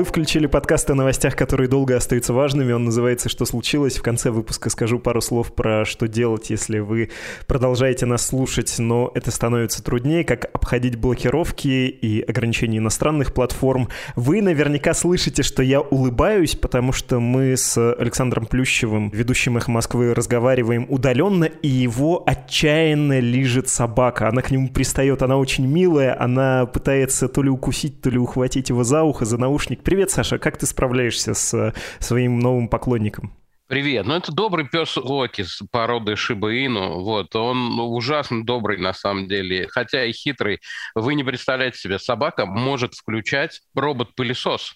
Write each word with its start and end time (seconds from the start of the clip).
Вы 0.00 0.06
включили 0.06 0.46
подкаст 0.46 0.88
о 0.88 0.94
новостях, 0.94 1.36
которые 1.36 1.68
долго 1.68 1.94
остаются 1.94 2.32
важными. 2.32 2.72
Он 2.72 2.86
называется 2.86 3.28
«Что 3.28 3.44
случилось?». 3.44 3.98
В 3.98 4.02
конце 4.02 4.30
выпуска 4.30 4.70
скажу 4.70 4.98
пару 4.98 5.20
слов 5.20 5.52
про 5.52 5.84
что 5.84 6.08
делать, 6.08 6.48
если 6.48 6.78
вы 6.78 7.10
продолжаете 7.46 8.06
нас 8.06 8.26
слушать, 8.26 8.74
но 8.78 9.12
это 9.14 9.30
становится 9.30 9.84
труднее, 9.84 10.24
как 10.24 10.46
обходить 10.54 10.96
блокировки 10.96 11.68
и 11.88 12.22
ограничения 12.22 12.78
иностранных 12.78 13.34
платформ. 13.34 13.90
Вы 14.16 14.40
наверняка 14.40 14.94
слышите, 14.94 15.42
что 15.42 15.62
я 15.62 15.82
улыбаюсь, 15.82 16.54
потому 16.56 16.92
что 16.92 17.20
мы 17.20 17.54
с 17.54 17.76
Александром 17.92 18.46
Плющевым, 18.46 19.10
ведущим 19.10 19.58
«Эхо 19.58 19.70
Москвы», 19.70 20.14
разговариваем 20.14 20.86
удаленно, 20.88 21.44
и 21.44 21.68
его 21.68 22.22
отчаянно 22.24 23.20
лижет 23.20 23.68
собака. 23.68 24.28
Она 24.28 24.40
к 24.40 24.50
нему 24.50 24.70
пристает, 24.70 25.20
она 25.20 25.36
очень 25.36 25.66
милая, 25.66 26.18
она 26.18 26.64
пытается 26.64 27.28
то 27.28 27.42
ли 27.42 27.50
укусить, 27.50 28.00
то 28.00 28.08
ли 28.08 28.16
ухватить 28.16 28.70
его 28.70 28.82
за 28.82 29.02
ухо, 29.02 29.26
за 29.26 29.36
наушник, 29.36 29.82
Привет, 29.90 30.12
Саша, 30.12 30.38
как 30.38 30.56
ты 30.56 30.66
справляешься 30.66 31.34
с 31.34 31.52
э, 31.52 31.72
своим 31.98 32.38
новым 32.38 32.68
поклонником? 32.68 33.36
Привет. 33.66 34.06
Ну, 34.06 34.14
это 34.14 34.30
добрый 34.30 34.64
пес 34.68 34.96
Локи 34.96 35.42
с 35.42 35.64
породы 35.68 36.14
Шиба 36.14 36.52
Ину. 36.52 37.00
Вот. 37.00 37.34
Он 37.34 37.80
ужасно 37.80 38.46
добрый 38.46 38.78
на 38.78 38.92
самом 38.92 39.26
деле, 39.26 39.66
хотя 39.66 40.04
и 40.04 40.12
хитрый. 40.12 40.60
Вы 40.94 41.16
не 41.16 41.24
представляете 41.24 41.80
себе, 41.80 41.98
собака 41.98 42.46
может 42.46 42.94
включать 42.94 43.62
робот-пылесос. 43.74 44.74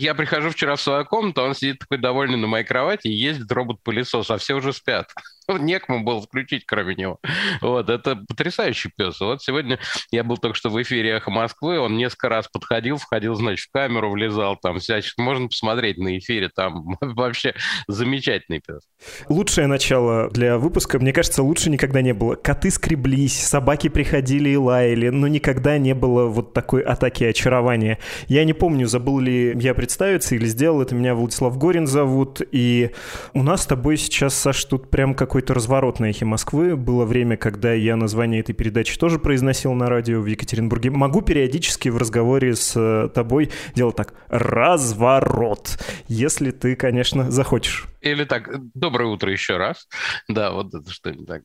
Я 0.00 0.16
прихожу 0.16 0.50
вчера 0.50 0.74
в 0.74 0.80
свою 0.80 1.04
комнату, 1.04 1.42
он 1.42 1.54
сидит 1.54 1.78
такой 1.78 1.98
довольный 1.98 2.36
на 2.36 2.48
моей 2.48 2.64
кровати, 2.64 3.06
и 3.06 3.12
ездит 3.12 3.52
робот-пылесос, 3.52 4.28
а 4.28 4.38
все 4.38 4.54
уже 4.54 4.72
спят. 4.72 5.12
некому 5.58 6.04
было 6.04 6.20
включить, 6.20 6.64
кроме 6.66 6.94
него. 6.94 7.18
Вот, 7.60 7.88
это 7.88 8.16
потрясающий 8.16 8.90
пес. 8.94 9.20
Вот 9.20 9.42
сегодня 9.42 9.78
я 10.10 10.24
был 10.24 10.36
только 10.36 10.56
что 10.56 10.70
в 10.70 10.80
эфире 10.82 11.10
«Эхо 11.16 11.30
Москвы», 11.30 11.78
он 11.78 11.96
несколько 11.96 12.28
раз 12.28 12.48
подходил, 12.48 12.98
входил, 12.98 13.34
значит, 13.34 13.68
в 13.68 13.72
камеру, 13.72 14.10
влезал 14.10 14.56
там 14.56 14.78
всячески. 14.78 15.20
Можно 15.20 15.48
посмотреть 15.48 15.98
на 15.98 16.18
эфире, 16.18 16.50
там 16.54 16.96
вообще 17.00 17.54
замечательный 17.86 18.60
пес. 18.60 18.82
Лучшее 19.28 19.66
начало 19.66 20.28
для 20.30 20.58
выпуска, 20.58 20.98
мне 20.98 21.12
кажется, 21.12 21.42
лучше 21.42 21.70
никогда 21.70 22.02
не 22.02 22.12
было. 22.12 22.34
Коты 22.34 22.70
скреблись, 22.70 23.46
собаки 23.46 23.88
приходили 23.88 24.50
и 24.50 24.56
лаяли, 24.56 25.08
но 25.08 25.28
никогда 25.28 25.78
не 25.78 25.94
было 25.94 26.26
вот 26.26 26.52
такой 26.52 26.82
атаки 26.82 27.24
очарования. 27.24 27.98
Я 28.26 28.44
не 28.44 28.52
помню, 28.52 28.86
забыл 28.86 29.20
ли 29.20 29.56
я 29.58 29.74
представиться 29.74 30.34
или 30.34 30.46
сделал 30.46 30.82
это. 30.82 30.94
Меня 30.94 31.14
Владислав 31.14 31.56
Горин 31.56 31.86
зовут, 31.86 32.42
и 32.52 32.90
у 33.34 33.42
нас 33.42 33.62
с 33.62 33.66
тобой 33.66 33.96
сейчас, 33.96 34.34
Саш, 34.34 34.64
тут 34.64 34.90
прям 34.90 35.14
какой 35.14 35.37
какой-то 35.38 35.54
разворот 35.54 36.00
на 36.00 36.06
эхе 36.06 36.24
Москвы. 36.24 36.74
Было 36.74 37.04
время, 37.04 37.36
когда 37.36 37.72
я 37.72 37.94
название 37.94 38.40
этой 38.40 38.54
передачи 38.54 38.98
тоже 38.98 39.20
произносил 39.20 39.72
на 39.72 39.86
радио 39.88 40.20
в 40.20 40.26
Екатеринбурге. 40.26 40.90
Могу 40.90 41.22
периодически 41.22 41.90
в 41.90 41.96
разговоре 41.96 42.56
с 42.56 42.72
э, 42.74 43.08
тобой 43.14 43.50
делать 43.76 43.94
так 43.94 44.14
«разворот», 44.28 45.78
если 46.08 46.50
ты, 46.50 46.74
конечно, 46.74 47.30
захочешь. 47.30 47.86
Или 48.00 48.24
так, 48.24 48.48
доброе 48.74 49.06
утро 49.06 49.30
еще 49.32 49.56
раз. 49.56 49.88
Да, 50.28 50.52
вот 50.52 50.72
это 50.74 50.90
что-нибудь 50.90 51.26
так. 51.26 51.42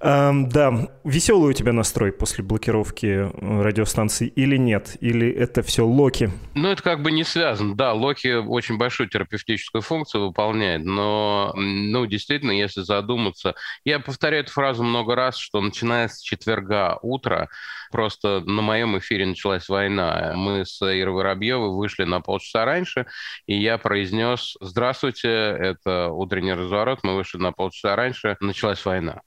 Um, 0.00 0.48
да, 0.48 0.88
веселый 1.04 1.50
у 1.50 1.52
тебя 1.52 1.72
настрой 1.72 2.12
после 2.12 2.42
блокировки 2.42 3.06
э, 3.06 3.62
радиостанции 3.62 4.26
или 4.26 4.56
нет? 4.56 4.96
Или 5.00 5.30
это 5.30 5.62
все 5.62 5.86
Локи? 5.86 6.30
Ну, 6.54 6.68
это 6.68 6.82
как 6.82 7.02
бы 7.02 7.12
не 7.12 7.24
связано. 7.24 7.76
Да, 7.76 7.92
Локи 7.92 8.34
очень 8.34 8.76
большую 8.76 9.08
терапевтическую 9.08 9.82
функцию 9.82 10.26
выполняет, 10.26 10.84
но, 10.84 11.52
ну, 11.56 12.06
действительно, 12.06 12.52
если 12.52 12.82
задуматься... 12.82 13.54
Я 13.84 14.00
повторяю 14.00 14.44
эту 14.44 14.52
фразу 14.52 14.82
много 14.82 15.14
раз, 15.14 15.36
что 15.36 15.60
начиная 15.60 16.08
с 16.08 16.20
четверга 16.20 16.98
утра 17.02 17.48
Просто 17.90 18.40
на 18.40 18.62
моем 18.62 18.98
эфире 18.98 19.26
началась 19.26 19.68
война. 19.68 20.32
Мы 20.36 20.64
с 20.66 20.80
Ирой 20.82 21.14
Воробьевой 21.14 21.70
вышли 21.70 22.04
на 22.04 22.20
полчаса 22.20 22.64
раньше, 22.64 23.06
и 23.46 23.58
я 23.58 23.78
произнес 23.78 24.56
«Здравствуйте, 24.60 25.28
это 25.68 26.08
утренний 26.08 26.52
разворот». 26.52 27.00
Мы 27.02 27.16
вышли 27.16 27.38
на 27.38 27.52
полчаса 27.52 27.96
раньше, 27.96 28.36
началась 28.40 28.84
война. 28.84 29.22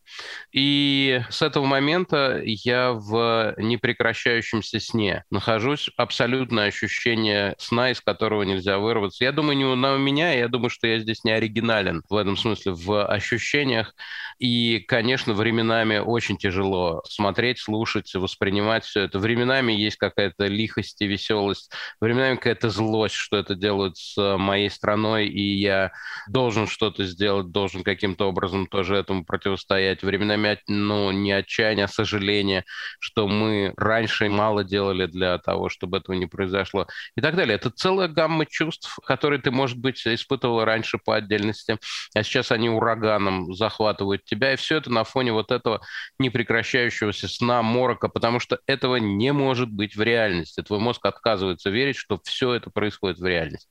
И 0.51 1.21
с 1.29 1.41
этого 1.41 1.65
момента 1.65 2.41
я 2.43 2.91
в 2.93 3.55
непрекращающемся 3.57 4.79
сне 4.79 5.23
нахожусь. 5.29 5.89
Абсолютное 5.97 6.67
ощущение 6.67 7.55
сна, 7.57 7.91
из 7.91 8.01
которого 8.01 8.43
нельзя 8.43 8.77
вырваться. 8.77 9.23
Я 9.23 9.31
думаю, 9.31 9.57
не 9.57 9.65
у 9.65 9.75
меня, 9.75 10.33
я 10.33 10.47
думаю, 10.47 10.69
что 10.69 10.87
я 10.87 10.99
здесь 10.99 11.23
не 11.23 11.31
оригинален 11.31 12.03
в 12.09 12.15
этом 12.15 12.37
смысле, 12.37 12.73
в 12.73 13.05
ощущениях. 13.05 13.93
И, 14.39 14.79
конечно, 14.87 15.33
временами 15.33 15.99
очень 15.99 16.37
тяжело 16.37 17.03
смотреть, 17.07 17.59
слушать, 17.59 18.13
воспринимать 18.15 18.83
все 18.83 19.01
это. 19.01 19.19
Временами 19.19 19.71
есть 19.71 19.97
какая-то 19.97 20.47
лихость 20.47 21.01
и 21.01 21.07
веселость, 21.07 21.71
временами 21.99 22.35
какая-то 22.35 22.69
злость, 22.69 23.15
что 23.15 23.37
это 23.37 23.55
делают 23.55 23.97
с 23.97 24.37
моей 24.37 24.69
страной, 24.69 25.27
и 25.27 25.57
я 25.59 25.91
должен 26.31 26.67
что-то 26.67 27.05
сделать, 27.05 27.51
должен 27.51 27.83
каким-то 27.83 28.29
образом 28.29 28.67
тоже 28.67 28.95
этому 28.95 29.25
противостоять. 29.25 30.01
Временами, 30.01 30.59
ну, 30.67 31.11
не 31.11 31.31
отчаяние, 31.31 31.85
а 31.85 31.87
сожаление, 31.87 32.63
что 32.99 33.27
мы 33.27 33.73
раньше 33.77 34.29
мало 34.29 34.63
делали 34.63 35.05
для 35.07 35.37
того, 35.39 35.69
чтобы 35.69 35.97
этого 35.97 36.15
не 36.15 36.27
произошло, 36.27 36.87
и 37.15 37.21
так 37.21 37.35
далее. 37.35 37.55
Это 37.55 37.69
целая 37.69 38.07
гамма 38.07 38.45
чувств, 38.45 38.97
которые 39.05 39.41
ты, 39.41 39.51
может 39.51 39.77
быть, 39.77 40.05
испытывал 40.05 40.63
раньше 40.63 40.97
по 40.97 41.15
отдельности, 41.15 41.77
а 42.15 42.23
сейчас 42.23 42.51
они 42.51 42.69
ураганом 42.69 43.53
захватывают 43.53 44.23
тебя, 44.23 44.53
и 44.53 44.57
все 44.57 44.77
это 44.77 44.91
на 44.91 45.03
фоне 45.03 45.33
вот 45.33 45.51
этого 45.51 45.81
непрекращающегося 46.19 47.27
сна, 47.27 47.61
морока, 47.61 48.07
потому 48.07 48.39
что 48.39 48.59
этого 48.67 48.95
не 48.95 49.33
может 49.33 49.69
быть 49.69 49.95
в 49.95 50.01
реальности. 50.01 50.61
Твой 50.61 50.79
мозг 50.79 51.05
отказывается 51.05 51.69
верить, 51.69 51.97
что 51.97 52.19
все 52.23 52.53
это 52.53 52.69
происходит 52.69 53.19
в 53.19 53.25
реальности. 53.25 53.69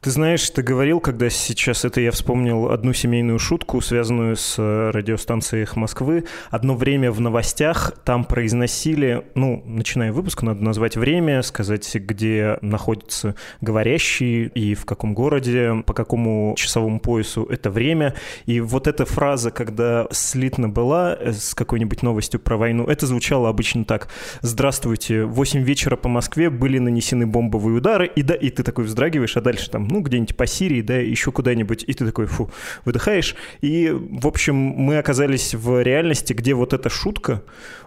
Ты 0.00 0.12
знаешь, 0.12 0.48
ты 0.50 0.62
говорил, 0.62 1.00
когда 1.00 1.28
сейчас 1.28 1.84
это 1.84 2.00
я 2.00 2.12
вспомнил 2.12 2.70
одну 2.70 2.92
семейную 2.92 3.40
шутку, 3.40 3.80
связанную 3.80 4.36
с 4.36 4.54
э, 4.56 4.90
радиостанцией 4.90 5.64
«Эхо 5.64 5.80
Москвы». 5.80 6.24
Одно 6.50 6.76
время 6.76 7.10
в 7.10 7.20
новостях 7.20 7.94
там 8.04 8.24
произносили, 8.24 9.24
ну, 9.34 9.60
начиная 9.66 10.12
выпуск, 10.12 10.42
надо 10.42 10.62
назвать 10.62 10.96
время, 10.96 11.42
сказать, 11.42 11.92
где 11.96 12.58
находится 12.62 13.34
говорящий 13.60 14.44
и 14.44 14.76
в 14.76 14.84
каком 14.84 15.14
городе, 15.14 15.82
по 15.84 15.94
какому 15.94 16.54
часовому 16.56 17.00
поясу 17.00 17.44
это 17.46 17.68
время. 17.68 18.14
И 18.46 18.60
вот 18.60 18.86
эта 18.86 19.04
фраза, 19.04 19.50
когда 19.50 20.06
слитно 20.12 20.68
была 20.68 21.16
э, 21.18 21.32
с 21.32 21.56
какой-нибудь 21.56 22.04
новостью 22.04 22.38
про 22.38 22.56
войну, 22.56 22.84
это 22.84 23.06
звучало 23.06 23.48
обычно 23.48 23.84
так. 23.84 24.08
«Здравствуйте, 24.42 25.24
8 25.24 25.60
вечера 25.60 25.96
по 25.96 26.08
Москве 26.08 26.50
были 26.50 26.78
нанесены 26.78 27.26
бомбовые 27.26 27.78
удары», 27.78 28.06
и 28.06 28.22
да, 28.22 28.36
и 28.36 28.50
ты 28.50 28.62
такой 28.62 28.84
вздрагиваешь, 28.84 29.36
а 29.36 29.40
дальше 29.40 29.68
там 29.68 29.87
ну, 29.88 30.00
где-нибудь 30.00 30.36
по 30.36 30.46
Сирии, 30.46 30.82
да, 30.82 30.96
еще 30.96 31.32
куда-нибудь, 31.32 31.84
и 31.86 31.92
ты 31.92 32.06
такой, 32.06 32.26
фу, 32.26 32.50
выдыхаешь. 32.84 33.34
И, 33.60 33.90
в 33.90 34.26
общем, 34.26 34.54
мы 34.54 34.98
оказались 34.98 35.54
в 35.54 35.82
реальности, 35.82 36.32
где 36.32 36.54
вот 36.54 36.72
эта 36.72 36.88
шутка, 36.88 37.42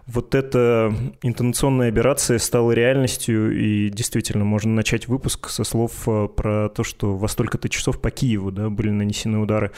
вот 0.07 0.35
эта 0.35 0.94
интонационная 1.22 1.89
операция 1.89 2.39
стала 2.39 2.72
реальностью, 2.72 3.57
и 3.57 3.89
действительно 3.89 4.44
можно 4.45 4.73
начать 4.73 5.07
выпуск 5.07 5.50
со 5.50 5.63
слов 5.63 5.91
э, 6.07 6.28
про 6.28 6.69
то, 6.69 6.84
что 6.84 7.16
во 7.16 7.28
столько-то 7.28 7.69
часов 7.69 8.00
по 8.01 8.11
Киеву 8.11 8.51
да, 8.51 8.69
были 8.69 8.90
нанесены 8.90 9.40
удары. 9.40 9.72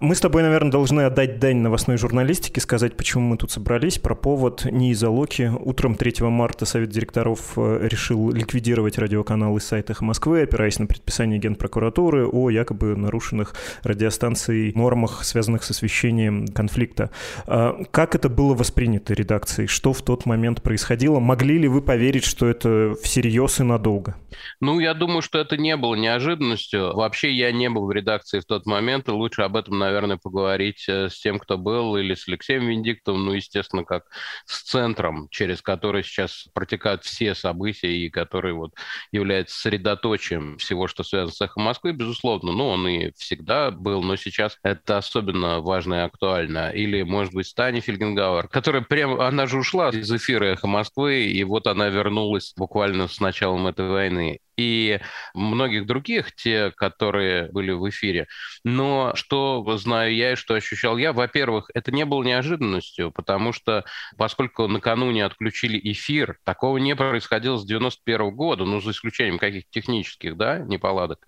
Мы 0.00 0.14
с 0.14 0.20
тобой, 0.20 0.42
наверное, 0.42 0.70
должны 0.70 1.02
отдать 1.02 1.38
дань 1.38 1.58
новостной 1.58 1.98
журналистике, 1.98 2.60
сказать, 2.60 2.96
почему 2.96 3.24
мы 3.24 3.36
тут 3.36 3.50
собрались, 3.50 3.98
про 3.98 4.14
повод 4.14 4.64
не 4.64 4.92
из-за 4.92 5.10
Локи. 5.10 5.50
Утром 5.60 5.96
3 5.96 6.14
марта 6.28 6.64
Совет 6.64 6.90
директоров 6.90 7.52
э, 7.56 7.88
решил 7.88 8.30
ликвидировать 8.30 8.98
радиоканал 8.98 9.56
из 9.56 9.64
сайта 9.64 9.88
Москвы, 10.00 10.42
опираясь 10.42 10.78
на 10.78 10.86
предписание 10.86 11.38
Генпрокуратуры 11.38 12.26
о 12.26 12.50
якобы 12.50 12.94
нарушенных 12.94 13.54
радиостанцией 13.82 14.72
нормах, 14.74 15.24
связанных 15.24 15.64
с 15.64 15.70
освещением 15.70 16.46
конфликта. 16.48 17.10
А 17.46 17.82
как 17.90 18.14
это 18.14 18.28
было 18.28 18.54
воспринято 18.54 19.14
редакцией? 19.14 19.57
Что 19.66 19.92
в 19.92 20.02
тот 20.02 20.26
момент 20.26 20.62
происходило? 20.62 21.18
Могли 21.20 21.58
ли 21.58 21.68
вы 21.68 21.82
поверить, 21.82 22.24
что 22.24 22.46
это 22.46 22.94
всерьез 23.02 23.60
и 23.60 23.62
надолго? 23.62 24.16
Ну, 24.60 24.78
я 24.80 24.94
думаю, 24.94 25.22
что 25.22 25.38
это 25.38 25.56
не 25.56 25.76
было 25.76 25.94
неожиданностью. 25.94 26.94
Вообще 26.94 27.32
я 27.32 27.52
не 27.52 27.68
был 27.68 27.86
в 27.86 27.92
редакции 27.92 28.40
в 28.40 28.44
тот 28.44 28.66
момент, 28.66 29.08
и 29.08 29.12
лучше 29.12 29.42
об 29.42 29.56
этом, 29.56 29.78
наверное, 29.78 30.16
поговорить 30.16 30.84
э, 30.88 31.08
с 31.08 31.18
тем, 31.20 31.38
кто 31.38 31.58
был, 31.58 31.96
или 31.96 32.14
с 32.14 32.28
Алексеем 32.28 32.66
Венедиктовым, 32.66 33.26
ну, 33.26 33.32
естественно, 33.32 33.84
как 33.84 34.04
с 34.46 34.62
центром, 34.62 35.28
через 35.30 35.62
который 35.62 36.02
сейчас 36.02 36.46
протекают 36.52 37.04
все 37.04 37.34
события, 37.34 37.90
и 37.90 38.10
который 38.10 38.52
вот 38.52 38.74
является 39.12 39.58
средоточием 39.58 40.58
всего, 40.58 40.86
что 40.86 41.02
связано 41.02 41.32
с 41.32 41.40
«Эхо 41.40 41.60
Москвы», 41.60 41.92
безусловно, 41.92 42.52
ну, 42.52 42.68
он 42.68 42.86
и 42.88 43.12
всегда 43.16 43.70
был, 43.70 44.02
но 44.02 44.16
сейчас 44.16 44.58
это 44.62 44.98
особенно 44.98 45.60
важно 45.60 45.94
и 45.94 45.98
актуально. 45.98 46.70
Или, 46.70 47.02
может 47.02 47.32
быть, 47.32 47.46
Стани 47.46 47.80
Фельгенгауэр, 47.80 48.48
которая 48.48 48.82
прямо, 48.82 49.26
она 49.26 49.46
же 49.48 49.58
ушла 49.58 49.90
из 49.90 50.10
эфира 50.12 50.46
«Эхо 50.46 50.66
Москвы», 50.66 51.24
и 51.26 51.44
вот 51.44 51.66
она 51.66 51.88
вернулась 51.88 52.52
буквально 52.56 53.08
с 53.08 53.20
началом 53.20 53.66
этой 53.66 53.88
войны 53.88 54.40
и 54.58 55.00
многих 55.34 55.86
других, 55.86 56.34
те, 56.34 56.72
которые 56.72 57.50
были 57.52 57.70
в 57.70 57.88
эфире. 57.88 58.26
Но 58.64 59.12
что 59.14 59.64
знаю 59.78 60.14
я 60.14 60.32
и 60.32 60.34
что 60.34 60.54
ощущал 60.54 60.98
я, 60.98 61.12
во-первых, 61.12 61.70
это 61.74 61.92
не 61.92 62.04
было 62.04 62.24
неожиданностью, 62.24 63.12
потому 63.12 63.52
что 63.52 63.84
поскольку 64.16 64.66
накануне 64.66 65.24
отключили 65.24 65.80
эфир, 65.92 66.38
такого 66.44 66.78
не 66.78 66.96
происходило 66.96 67.56
с 67.56 67.64
91 67.64 68.30
года, 68.32 68.64
ну, 68.64 68.80
за 68.80 68.90
исключением 68.90 69.38
каких-то 69.38 69.70
технических, 69.70 70.36
да, 70.36 70.58
неполадок, 70.58 71.26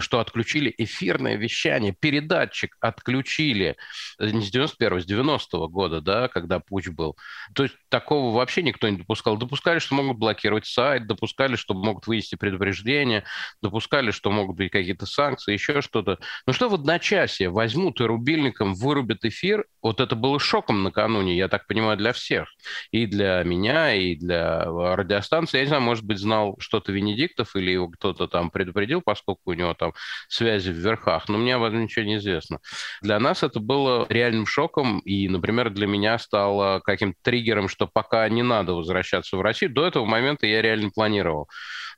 что 0.00 0.18
отключили 0.18 0.74
эфирное 0.76 1.36
вещание, 1.36 1.94
передатчик 1.98 2.76
отключили 2.80 3.76
не 4.18 4.42
с 4.42 4.50
91 4.50 5.02
с 5.02 5.06
90 5.06 5.56
-го 5.56 5.68
года, 5.68 6.00
да, 6.00 6.26
когда 6.26 6.58
путь 6.58 6.88
был. 6.88 7.16
То 7.54 7.62
есть 7.62 7.76
такого 7.88 8.34
вообще 8.34 8.62
никто 8.62 8.88
не 8.88 8.96
допускал. 8.96 9.36
Допускали, 9.36 9.78
что 9.78 9.94
могут 9.94 10.18
блокировать 10.18 10.66
сайт, 10.66 11.06
допускали, 11.06 11.54
что 11.54 11.74
могут 11.74 12.08
вывести 12.08 12.34
предупреждение 12.34 12.71
предупреждения, 12.72 13.24
допускали, 13.62 14.10
что 14.10 14.30
могут 14.30 14.56
быть 14.56 14.70
какие-то 14.70 15.06
санкции, 15.06 15.52
еще 15.52 15.80
что-то. 15.82 16.18
Ну 16.46 16.52
что 16.52 16.68
в 16.68 16.74
одночасье 16.74 17.50
возьмут 17.50 18.00
и 18.00 18.04
рубильником 18.04 18.74
вырубят 18.74 19.24
эфир, 19.24 19.66
вот 19.82 20.00
это 20.00 20.16
было 20.16 20.38
шоком 20.38 20.82
накануне, 20.82 21.36
я 21.36 21.48
так 21.48 21.66
понимаю, 21.66 21.96
для 21.96 22.12
всех. 22.12 22.48
И 22.90 23.06
для 23.06 23.42
меня, 23.44 23.94
и 23.94 24.16
для 24.16 24.64
радиостанции. 24.64 25.58
Я 25.58 25.64
не 25.64 25.68
знаю, 25.68 25.82
может 25.82 26.04
быть, 26.04 26.18
знал 26.18 26.56
что-то 26.58 26.92
Венедиктов 26.92 27.56
или 27.56 27.72
его 27.72 27.88
кто-то 27.88 28.26
там 28.28 28.50
предупредил, 28.50 29.02
поскольку 29.02 29.50
у 29.50 29.54
него 29.54 29.74
там 29.74 29.92
связи 30.28 30.70
в 30.70 30.76
верхах, 30.76 31.28
но 31.28 31.38
мне 31.38 31.56
об 31.56 31.62
этом 31.62 31.82
ничего 31.82 32.04
не 32.04 32.16
известно. 32.16 32.58
Для 33.02 33.18
нас 33.18 33.42
это 33.42 33.60
было 33.60 34.06
реальным 34.08 34.46
шоком, 34.46 35.00
и, 35.00 35.28
например, 35.28 35.70
для 35.70 35.86
меня 35.86 36.18
стало 36.18 36.80
каким-то 36.80 37.18
триггером, 37.22 37.68
что 37.68 37.86
пока 37.86 38.28
не 38.28 38.42
надо 38.42 38.74
возвращаться 38.74 39.36
в 39.36 39.42
Россию. 39.42 39.72
До 39.72 39.86
этого 39.86 40.04
момента 40.04 40.46
я 40.46 40.62
реально 40.62 40.90
планировал. 40.90 41.48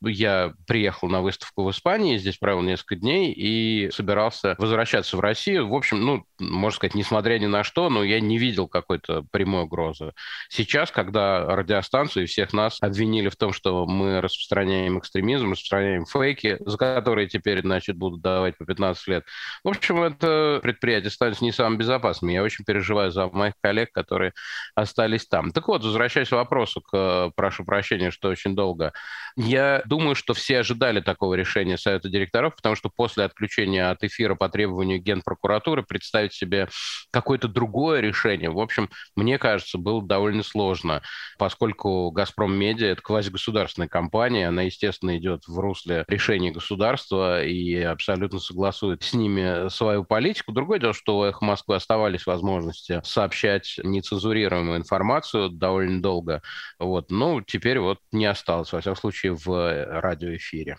Я 0.01 0.55
приехал 0.67 1.09
на 1.09 1.23
выставку 1.23 1.65
в 1.65 1.71
Испании, 1.71 2.19
здесь 2.19 2.39
провел 2.39 2.63
несколько 2.63 2.97
дней 2.97 3.33
и 3.33 3.91
собирался 3.91 4.55
возвращаться 4.59 5.17
в 5.17 5.21
Россию. 5.21 5.69
В 5.69 5.75
общем, 5.75 6.01
ну, 6.01 6.25
можно 6.39 6.77
сказать, 6.77 6.95
несмотря 6.95 7.39
ни 7.39 7.47
на 7.47 7.65
что, 7.65 7.89
но 7.89 8.03
я 8.03 8.21
не 8.21 8.39
видел 8.39 8.69
какой-то 8.69 9.25
прямой 9.31 9.65
угрозы. 9.65 10.13
Сейчас, 10.49 10.91
когда 10.91 11.45
радиостанцию 11.47 12.25
и 12.25 12.27
всех 12.27 12.53
нас 12.53 12.79
обвинили 12.81 13.29
в 13.29 13.37
том, 13.37 13.53
что 13.53 13.87
мы 13.87 14.21
распространяем 14.21 14.99
экстремизм, 14.99 15.53
распространяем 15.53 16.07
фейки, 16.07 16.59
за 16.61 16.77
которые 16.77 17.29
теперь, 17.29 17.61
значит, 17.63 17.97
будут 17.97 18.21
давать 18.21 18.59
по 18.59 18.65
15 18.65 19.07
лет. 19.09 19.25
В 19.63 19.69
общем, 19.69 20.03
это 20.03 20.61
предприятие 20.63 21.11
становится 21.11 21.45
не 21.45 21.53
самым 21.53 21.79
безопасным. 21.79 22.31
Я 22.31 22.43
очень 22.43 22.65
переживаю 22.65 23.11
за 23.11 23.29
моих 23.29 23.55
коллег, 23.61 23.93
которые 23.93 24.33
остались 24.75 25.27
там. 25.27 25.53
Так 25.53 25.69
вот, 25.69 25.83
возвращаясь 25.83 26.29
к 26.29 26.33
вопросу, 26.33 26.81
к, 26.81 27.33
прошу 27.35 27.65
прощения, 27.65 28.11
что 28.11 28.29
очень 28.29 28.55
долго. 28.55 28.93
Я 29.37 29.83
думаю, 29.87 30.15
что 30.15 30.35
все 30.35 30.44
ожидали 30.53 31.01
такого 31.01 31.35
решения 31.35 31.79
Совета 31.79 32.09
директоров, 32.09 32.55
потому 32.57 32.77
что 32.77 32.91
после 32.95 33.25
отключения 33.25 33.91
от 33.91 34.05
эфира 34.05 34.35
по 34.35 34.49
требованию 34.49 35.01
Генпрокуратуры 35.01 35.83
представить 35.83 36.35
себе 36.35 36.69
какое-то 37.11 37.49
другое 37.49 38.01
решение, 38.01 38.51
в 38.51 38.59
общем, 38.59 38.91
мне 39.17 39.39
кажется, 39.39 39.79
было 39.79 40.03
довольно 40.03 40.43
сложно, 40.43 41.03
поскольку 41.39 42.11
«Газпром 42.11 42.55
Медиа»— 42.55 42.89
это 42.89 43.03
квазигосударственная 43.03 43.89
компания, 43.89 44.49
она, 44.49 44.63
естественно, 44.63 45.17
идет 45.17 45.47
в 45.47 45.59
русле 45.59 46.05
решения 46.09 46.51
государства 46.51 47.43
и 47.43 47.75
абсолютно 47.77 48.39
согласует 48.39 49.03
с 49.03 49.15
ними 49.15 49.69
свою 49.69 50.05
политику. 50.05 50.53
Другое 50.53 50.79
дело, 50.79 50.93
что 50.93 51.19
у 51.19 51.25
«Эхо 51.25 51.45
Москвы» 51.45 51.77
оставались 51.77 52.27
возможности 52.27 53.01
сообщать 53.05 53.79
нецензурируемую 53.83 54.79
информацию 54.79 55.51
довольно 55.51 56.03
долго. 56.03 56.43
Вот. 56.79 57.11
Но 57.11 57.41
теперь 57.41 57.79
вот 57.79 57.99
не 58.13 58.27
осталось, 58.27 58.73
во 58.73 58.81
всяком 58.81 58.97
случае, 58.97 59.35
в 59.35 60.01
радиоэфире. 60.35 60.77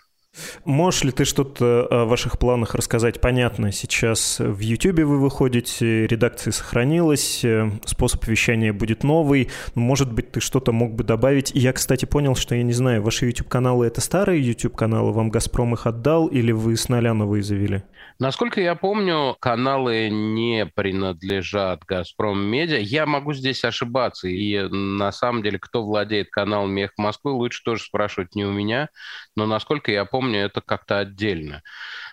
Можешь 0.64 1.04
ли 1.04 1.12
ты 1.12 1.24
что-то 1.24 1.86
о 1.90 2.04
ваших 2.04 2.38
планах 2.38 2.74
рассказать? 2.74 3.20
Понятно, 3.20 3.72
сейчас 3.72 4.38
в 4.38 4.58
YouTube 4.60 5.00
вы 5.00 5.18
выходите, 5.18 6.06
редакция 6.06 6.52
сохранилась, 6.52 7.44
э, 7.44 7.70
способ 7.84 8.26
вещания 8.26 8.72
будет 8.72 9.04
новый. 9.04 9.50
Может 9.74 10.12
быть, 10.12 10.32
ты 10.32 10.40
что-то 10.40 10.72
мог 10.72 10.94
бы 10.94 11.04
добавить? 11.04 11.52
Я, 11.54 11.72
кстати, 11.72 12.04
понял, 12.04 12.34
что, 12.34 12.54
я 12.54 12.62
не 12.62 12.72
знаю, 12.72 13.02
ваши 13.02 13.26
YouTube-каналы— 13.26 13.86
это 13.88 14.00
старые 14.00 14.46
YouTube-каналы, 14.46 15.12
вам 15.12 15.30
«Газпром» 15.30 15.74
их 15.74 15.86
отдал 15.86 16.26
или 16.26 16.52
вы 16.52 16.76
с 16.76 16.88
нуля 16.88 17.14
новые 17.14 17.42
завели? 17.42 17.82
Насколько 18.18 18.60
я 18.60 18.74
помню, 18.74 19.36
каналы 19.40 20.08
не 20.10 20.66
принадлежат 20.66 21.84
«Газпром 21.84 22.42
Медиа». 22.42 22.78
Я 22.78 23.06
могу 23.06 23.34
здесь 23.34 23.64
ошибаться, 23.64 24.28
и 24.28 24.68
на 24.68 25.12
самом 25.12 25.42
деле, 25.42 25.58
кто 25.58 25.84
владеет 25.84 26.30
каналом 26.30 26.72
«Мех 26.72 26.92
Москвы», 26.96 27.32
лучше 27.32 27.62
тоже 27.62 27.82
спрашивать 27.82 28.34
не 28.34 28.44
у 28.44 28.52
меня, 28.52 28.88
но, 29.36 29.46
насколько 29.46 29.92
я 29.92 30.04
помню, 30.04 30.25
помню, 30.26 30.40
это 30.40 30.60
как-то 30.60 30.98
отдельно. 30.98 31.62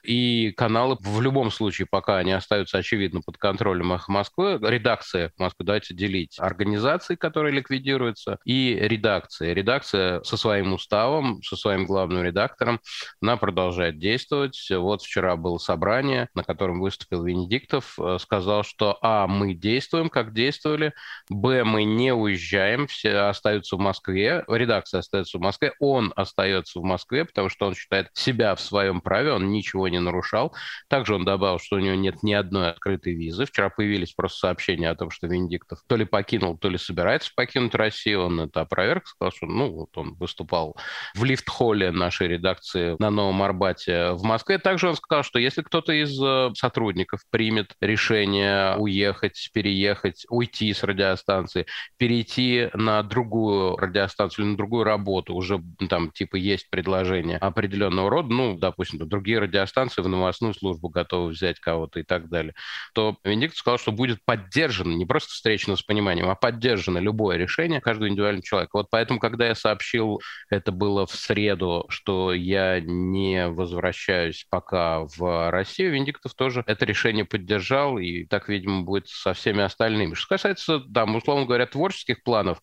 И 0.04 0.52
каналы 0.52 0.98
в 1.00 1.22
любом 1.22 1.52
случае, 1.52 1.88
пока 1.90 2.18
они 2.18 2.32
остаются, 2.32 2.78
очевидно, 2.78 3.22
под 3.26 3.38
контролем 3.38 3.94
«Эхо 3.94 4.12
Москвы», 4.12 4.60
редакция 4.62 5.32
Москвы, 5.38 5.66
давайте 5.66 5.94
делить 5.94 6.38
организации, 6.40 7.16
которые 7.16 7.54
ликвидируются, 7.54 8.38
и 8.46 8.78
редакция. 8.80 9.54
Редакция 9.54 10.22
со 10.24 10.38
своим 10.38 10.74
уставом, 10.74 11.42
со 11.44 11.56
своим 11.56 11.86
главным 11.86 12.24
редактором, 12.24 12.80
она 13.22 13.38
продолжает 13.38 13.98
действовать. 14.00 14.68
Вот 14.70 15.02
вчера 15.02 15.36
было 15.36 15.58
собрание, 15.58 16.30
на 16.34 16.44
котором 16.44 16.80
выступил 16.80 17.24
Венедиктов, 17.24 17.98
э, 18.00 18.18
сказал, 18.20 18.64
что 18.64 18.98
а, 19.02 19.28
мы 19.28 19.54
действуем, 19.54 20.10
как 20.10 20.34
действовали, 20.34 20.94
б, 21.30 21.64
мы 21.64 21.84
не 21.84 22.14
уезжаем, 22.14 22.88
все 22.88 23.16
остаются 23.30 23.78
в 23.78 23.80
Москве, 23.80 24.44
редакция 24.48 25.00
остается 25.00 25.38
в 25.38 25.42
Москве, 25.42 25.74
он 25.80 26.12
остается 26.16 26.80
в 26.80 26.84
Москве, 26.84 27.26
потому 27.26 27.50
что 27.50 27.68
он 27.68 27.76
считает 27.76 28.10
себя 28.14 28.56
в 28.56 28.62
своем 28.62 29.02
праве, 29.02 29.32
он 29.32 29.52
ничего 29.52 29.88
не 29.88 29.93
нарушал. 30.00 30.56
Также 30.88 31.16
он 31.16 31.26
добавил, 31.26 31.60
что 31.60 31.78
у 31.78 31.80
него 31.80 31.96
нет 31.96 32.24
ни 32.24 32.34
одной 32.34 32.72
открытой 32.72 33.14
визы. 33.14 33.46
Вчера 33.46 33.70
появились 33.70 34.14
просто 34.14 34.40
сообщения 34.40 34.90
о 34.90 34.96
том, 34.96 35.10
что 35.10 35.28
Венедиктов 35.28 35.80
то 35.88 35.96
ли 35.96 36.06
покинул, 36.06 36.58
то 36.58 36.70
ли 36.70 36.78
собирается 36.78 37.32
покинуть 37.36 37.76
Россию. 37.76 38.26
Он 38.26 38.42
это 38.42 38.62
опроверг, 38.62 39.08
сказал, 39.08 39.32
что 39.32 39.46
ну, 39.46 39.72
вот 39.72 39.98
он 39.98 40.16
выступал 40.16 40.76
в 41.16 41.24
лифт-холле 41.24 41.92
нашей 41.92 42.28
редакции 42.28 42.96
на 43.00 43.10
Новом 43.10 43.42
Арбате 43.42 44.12
в 44.12 44.24
Москве. 44.24 44.58
Также 44.58 44.90
он 44.90 44.96
сказал, 44.96 45.24
что 45.24 45.40
если 45.40 45.62
кто-то 45.62 45.94
из 45.94 46.20
э, 46.22 46.52
сотрудников 46.56 47.22
примет 47.30 47.76
решение 47.82 48.76
уехать, 48.78 49.50
переехать, 49.54 50.26
уйти 50.30 50.74
с 50.74 50.84
радиостанции, 50.84 51.66
перейти 51.98 52.70
на 52.74 53.04
другую 53.04 53.78
радиостанцию 53.78 54.46
или 54.46 54.52
на 54.52 54.58
другую 54.58 54.84
работу, 54.84 55.34
уже 55.36 55.62
там 55.90 56.12
типа 56.12 56.36
есть 56.36 56.70
предложение 56.70 57.38
определенного 57.38 58.10
рода, 58.10 58.30
ну, 58.30 58.58
допустим, 58.58 59.08
другие 59.08 59.40
радиостанции 59.40 59.83
станции 59.84 60.02
в 60.02 60.08
новостную 60.08 60.54
службу 60.54 60.90
готовы 60.90 61.32
взять 61.32 61.60
кого-то 61.60 62.00
и 62.00 62.04
так 62.04 62.30
далее, 62.30 62.54
то 62.94 63.18
Венедиктов 63.24 63.60
сказал, 63.60 63.78
что 63.78 63.92
будет 63.92 64.20
поддержано, 64.26 64.94
не 64.94 65.06
просто 65.06 65.32
встречено 65.32 65.76
с 65.76 65.84
пониманием, 65.84 66.30
а 66.30 66.36
поддержано 66.36 67.00
любое 67.00 67.38
решение 67.38 67.82
каждого 67.82 68.08
индивидуального 68.08 68.44
человека. 68.44 68.72
Вот 68.74 68.88
поэтому, 68.90 69.20
когда 69.20 69.48
я 69.48 69.56
сообщил, 69.56 70.22
это 70.50 70.72
было 70.72 71.06
в 71.06 71.12
среду, 71.12 71.86
что 71.90 72.34
я 72.34 72.80
не 72.80 73.50
возвращаюсь 73.50 74.46
пока 74.50 75.02
в 75.18 75.52
Россию, 75.52 75.94
Венедиктов 75.94 76.34
тоже 76.34 76.64
это 76.66 76.86
решение 76.86 77.26
поддержал, 77.26 77.98
и 77.98 78.26
так, 78.26 78.48
видимо, 78.48 78.84
будет 78.84 79.10
со 79.10 79.34
всеми 79.34 79.64
остальными. 79.64 80.14
Что 80.14 80.36
касается, 80.36 80.80
там, 80.80 81.16
условно 81.16 81.46
говоря, 81.46 81.66
творческих 81.66 82.24
планов, 82.24 82.60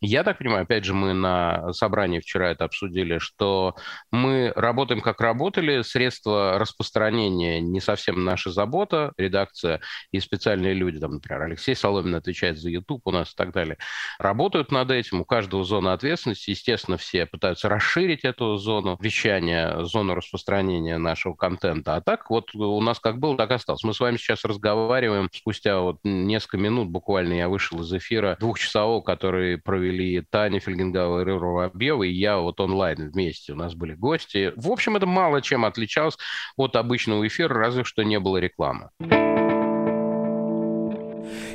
я 0.00 0.24
так 0.24 0.38
понимаю, 0.38 0.64
опять 0.64 0.84
же, 0.84 0.92
мы 0.94 1.14
на 1.14 1.72
собрании 1.72 2.18
вчера 2.18 2.50
это 2.50 2.64
обсудили, 2.64 3.18
что 3.18 3.76
мы 4.10 4.52
работаем 4.56 5.00
как 5.00 5.20
работали, 5.20 5.82
средства 5.82 6.58
распространение 6.64 7.60
не 7.60 7.80
совсем 7.80 8.24
наша 8.24 8.50
забота, 8.50 9.12
редакция 9.16 9.80
и 10.10 10.20
специальные 10.20 10.74
люди, 10.74 10.98
там, 10.98 11.12
например, 11.12 11.42
Алексей 11.42 11.74
Соломин 11.74 12.14
отвечает 12.14 12.58
за 12.58 12.70
YouTube 12.70 13.02
у 13.06 13.10
нас 13.10 13.32
и 13.32 13.34
так 13.36 13.52
далее, 13.52 13.78
работают 14.18 14.72
над 14.72 14.90
этим, 14.90 15.20
у 15.20 15.24
каждого 15.24 15.64
зона 15.64 15.92
ответственности, 15.92 16.50
естественно, 16.50 16.96
все 16.96 17.26
пытаются 17.26 17.68
расширить 17.68 18.24
эту 18.24 18.56
зону 18.56 18.98
вещания, 19.00 19.84
зону 19.84 20.14
распространения 20.14 20.98
нашего 20.98 21.34
контента, 21.34 21.96
а 21.96 22.00
так 22.00 22.30
вот 22.30 22.54
у 22.54 22.80
нас 22.80 22.98
как 22.98 23.18
было, 23.18 23.36
так 23.36 23.50
осталось. 23.50 23.84
Мы 23.84 23.94
с 23.94 24.00
вами 24.00 24.16
сейчас 24.16 24.44
разговариваем, 24.44 25.28
спустя 25.32 25.80
вот 25.80 25.98
несколько 26.02 26.58
минут 26.58 26.88
буквально 26.88 27.34
я 27.34 27.48
вышел 27.48 27.80
из 27.80 27.92
эфира 27.92 28.36
двухчасового, 28.40 29.00
который 29.00 29.58
провели 29.58 30.22
Таня 30.30 30.60
Фельгенгауэр 30.60 31.28
и 31.28 31.32
Рыра 31.32 31.46
Воробьева, 31.46 32.02
и 32.04 32.12
я 32.12 32.38
вот 32.38 32.60
онлайн 32.60 33.10
вместе, 33.10 33.52
у 33.52 33.56
нас 33.56 33.74
были 33.74 33.94
гости. 33.94 34.52
В 34.56 34.70
общем, 34.70 34.96
это 34.96 35.06
мало 35.06 35.42
чем 35.42 35.64
отличалось 35.64 36.16
от 36.56 36.76
обычного 36.76 37.26
эфира, 37.26 37.54
разве 37.54 37.84
что 37.84 38.02
не 38.02 38.18
было 38.20 38.38
рекламы. 38.38 38.90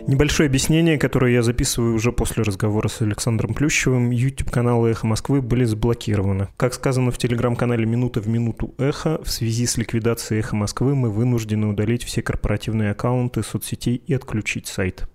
Небольшое 0.07 0.47
объяснение, 0.47 0.97
которое 0.97 1.33
я 1.33 1.43
записываю 1.43 1.93
уже 1.93 2.11
после 2.11 2.43
разговора 2.43 2.87
с 2.87 3.01
Александром 3.01 3.53
Плющевым. 3.53 4.09
YouTube-каналы 4.09 4.89
«Эхо 4.89 5.05
Москвы» 5.05 5.41
были 5.41 5.65
заблокированы. 5.65 6.47
Как 6.57 6.73
сказано 6.73 7.11
в 7.11 7.19
телеграм-канале 7.19 7.85
«Минута 7.85 8.19
в 8.19 8.27
минуту 8.27 8.73
Эхо», 8.79 9.21
в 9.23 9.29
связи 9.29 9.67
с 9.67 9.77
ликвидацией 9.77 10.39
«Эхо 10.39 10.55
Москвы» 10.55 10.95
мы 10.95 11.11
вынуждены 11.11 11.67
удалить 11.67 12.03
все 12.03 12.23
корпоративные 12.23 12.91
аккаунты 12.91 13.43
соцсетей 13.43 13.97
и 13.97 14.13
отключить 14.13 14.65
сайт. 14.65 15.07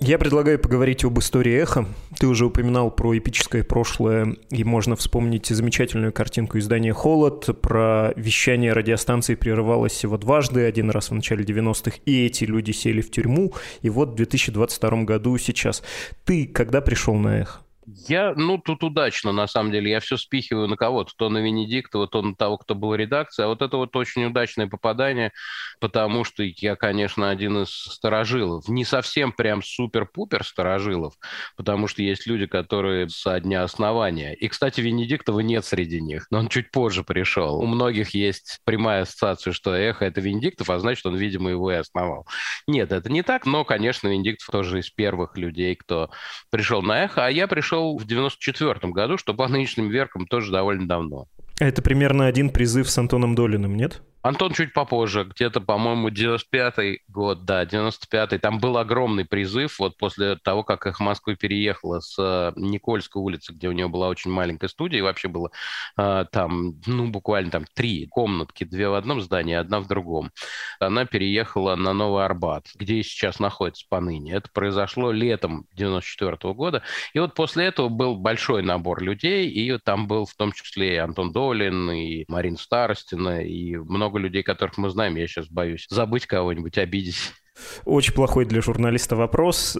Я 0.00 0.16
предлагаю 0.16 0.60
поговорить 0.60 1.04
об 1.04 1.18
истории 1.18 1.54
эхо. 1.54 1.84
Ты 2.20 2.28
уже 2.28 2.46
упоминал 2.46 2.90
про 2.90 3.18
эпическое 3.18 3.64
прошлое, 3.64 4.36
и 4.48 4.62
можно 4.62 4.94
вспомнить 4.94 5.46
замечательную 5.46 6.12
картинку 6.12 6.58
издания 6.58 6.92
«Холод». 6.92 7.60
Про 7.60 8.12
вещание 8.14 8.72
радиостанции 8.72 9.34
прерывалось 9.34 9.92
всего 9.92 10.16
дважды, 10.16 10.64
один 10.64 10.90
раз 10.90 11.10
в 11.10 11.14
начале 11.14 11.44
90-х, 11.44 11.98
и 12.06 12.26
эти 12.26 12.44
люди 12.44 12.70
сели 12.70 13.00
в 13.00 13.10
тюрьму. 13.10 13.52
И 13.82 13.90
вот 13.90 14.10
в 14.10 14.14
2022 14.14 15.02
году 15.02 15.36
сейчас. 15.36 15.82
Ты 16.24 16.46
когда 16.46 16.80
пришел 16.80 17.14
на 17.16 17.40
эхо? 17.40 17.60
Я, 18.06 18.34
ну, 18.36 18.58
тут 18.58 18.84
удачно, 18.84 19.32
на 19.32 19.46
самом 19.46 19.72
деле. 19.72 19.90
Я 19.90 20.00
все 20.00 20.16
спихиваю 20.16 20.68
на 20.68 20.76
кого-то. 20.76 21.12
То 21.16 21.28
на 21.30 21.38
Венедиктова, 21.38 22.06
то 22.06 22.20
на 22.22 22.34
того, 22.34 22.58
кто 22.58 22.74
был 22.74 22.94
редакцией. 22.94 23.46
А 23.46 23.48
вот 23.48 23.62
это 23.62 23.76
вот 23.76 23.96
очень 23.96 24.24
удачное 24.24 24.66
попадание, 24.66 25.32
потому 25.80 26.24
что 26.24 26.42
я, 26.42 26.76
конечно, 26.76 27.30
один 27.30 27.62
из 27.62 27.70
старожилов. 27.70 28.68
Не 28.68 28.84
совсем 28.84 29.32
прям 29.32 29.62
супер-пупер 29.62 30.44
старожилов, 30.44 31.14
потому 31.56 31.88
что 31.88 32.02
есть 32.02 32.26
люди, 32.26 32.46
которые 32.46 33.08
со 33.08 33.40
дня 33.40 33.62
основания. 33.62 34.34
И, 34.34 34.48
кстати, 34.48 34.80
Венедиктова 34.80 35.40
нет 35.40 35.64
среди 35.64 36.00
них, 36.00 36.26
но 36.30 36.40
он 36.40 36.48
чуть 36.48 36.70
позже 36.70 37.04
пришел. 37.04 37.58
У 37.58 37.66
многих 37.66 38.10
есть 38.10 38.60
прямая 38.64 39.02
ассоциация, 39.02 39.52
что 39.52 39.74
эхо— 39.74 40.04
это 40.06 40.20
Венедиктов, 40.20 40.68
а 40.70 40.78
значит, 40.78 41.06
он, 41.06 41.16
видимо, 41.16 41.50
его 41.50 41.72
и 41.72 41.76
основал. 41.76 42.26
Нет, 42.66 42.92
это 42.92 43.10
не 43.10 43.22
так, 43.22 43.46
но, 43.46 43.64
конечно, 43.64 44.08
Венедиктов 44.08 44.48
тоже 44.50 44.80
из 44.80 44.90
первых 44.90 45.36
людей, 45.38 45.74
кто 45.74 46.10
пришел 46.50 46.82
на 46.82 47.04
эхо, 47.04 47.24
а 47.24 47.30
я 47.30 47.46
пришел 47.46 47.77
пришел 47.78 47.96
в 47.96 48.06
94 48.06 48.92
году, 48.92 49.18
что 49.18 49.34
по 49.34 49.48
нынешним 49.48 49.88
веркам 49.88 50.26
тоже 50.26 50.52
довольно 50.52 50.86
давно. 50.86 51.26
Это 51.58 51.82
примерно 51.82 52.26
один 52.26 52.50
призыв 52.50 52.88
с 52.88 52.98
Антоном 52.98 53.34
Долиным, 53.34 53.76
нет? 53.76 54.02
Антон 54.22 54.52
чуть 54.52 54.72
попозже, 54.72 55.24
где-то, 55.24 55.60
по-моему, 55.60 56.08
95-й 56.08 57.02
год, 57.08 57.44
да, 57.44 57.64
95-й. 57.64 58.38
Там 58.38 58.58
был 58.58 58.76
огромный 58.76 59.24
призыв 59.24 59.78
вот 59.78 59.96
после 59.96 60.36
того, 60.36 60.64
как 60.64 60.86
их 60.86 60.98
Москвы 60.98 61.36
переехала 61.36 62.00
с 62.00 62.16
э, 62.18 62.52
Никольской 62.56 63.22
улицы, 63.22 63.52
где 63.52 63.68
у 63.68 63.72
нее 63.72 63.86
была 63.86 64.08
очень 64.08 64.32
маленькая 64.32 64.68
студия, 64.68 64.98
и 64.98 65.02
вообще 65.02 65.28
было 65.28 65.50
э, 65.96 66.24
там, 66.32 66.80
ну, 66.86 67.08
буквально 67.08 67.52
там 67.52 67.64
три 67.74 68.06
комнатки, 68.06 68.64
две 68.64 68.88
в 68.88 68.94
одном 68.94 69.20
здании, 69.20 69.54
одна 69.54 69.78
в 69.78 69.86
другом. 69.86 70.32
Она 70.80 71.04
переехала 71.04 71.76
на 71.76 71.92
Новый 71.92 72.24
Арбат, 72.24 72.66
где 72.74 72.96
и 72.96 73.02
сейчас 73.04 73.38
находится 73.38 73.86
поныне. 73.88 74.32
Это 74.32 74.48
произошло 74.52 75.12
летом 75.12 75.66
94 75.74 76.32
-го 76.32 76.54
года. 76.54 76.82
И 77.14 77.20
вот 77.20 77.34
после 77.34 77.66
этого 77.66 77.88
был 77.88 78.16
большой 78.16 78.62
набор 78.62 79.00
людей, 79.00 79.48
и 79.48 79.78
там 79.78 80.08
был 80.08 80.26
в 80.26 80.34
том 80.34 80.50
числе 80.50 80.94
и 80.94 80.96
Антон 80.96 81.32
Долин, 81.32 81.90
и 81.92 82.24
Марин 82.26 82.56
Старостина, 82.56 83.42
и 83.42 83.76
много 83.76 84.07
много 84.08 84.18
людей, 84.18 84.42
которых 84.42 84.78
мы 84.78 84.90
знаем. 84.90 85.16
Я 85.16 85.26
сейчас 85.26 85.48
боюсь 85.48 85.86
забыть 85.90 86.26
кого-нибудь, 86.26 86.78
обидеть. 86.78 87.32
Очень 87.84 88.14
плохой 88.14 88.44
для 88.44 88.60
журналиста 88.60 89.16
вопрос. 89.16 89.76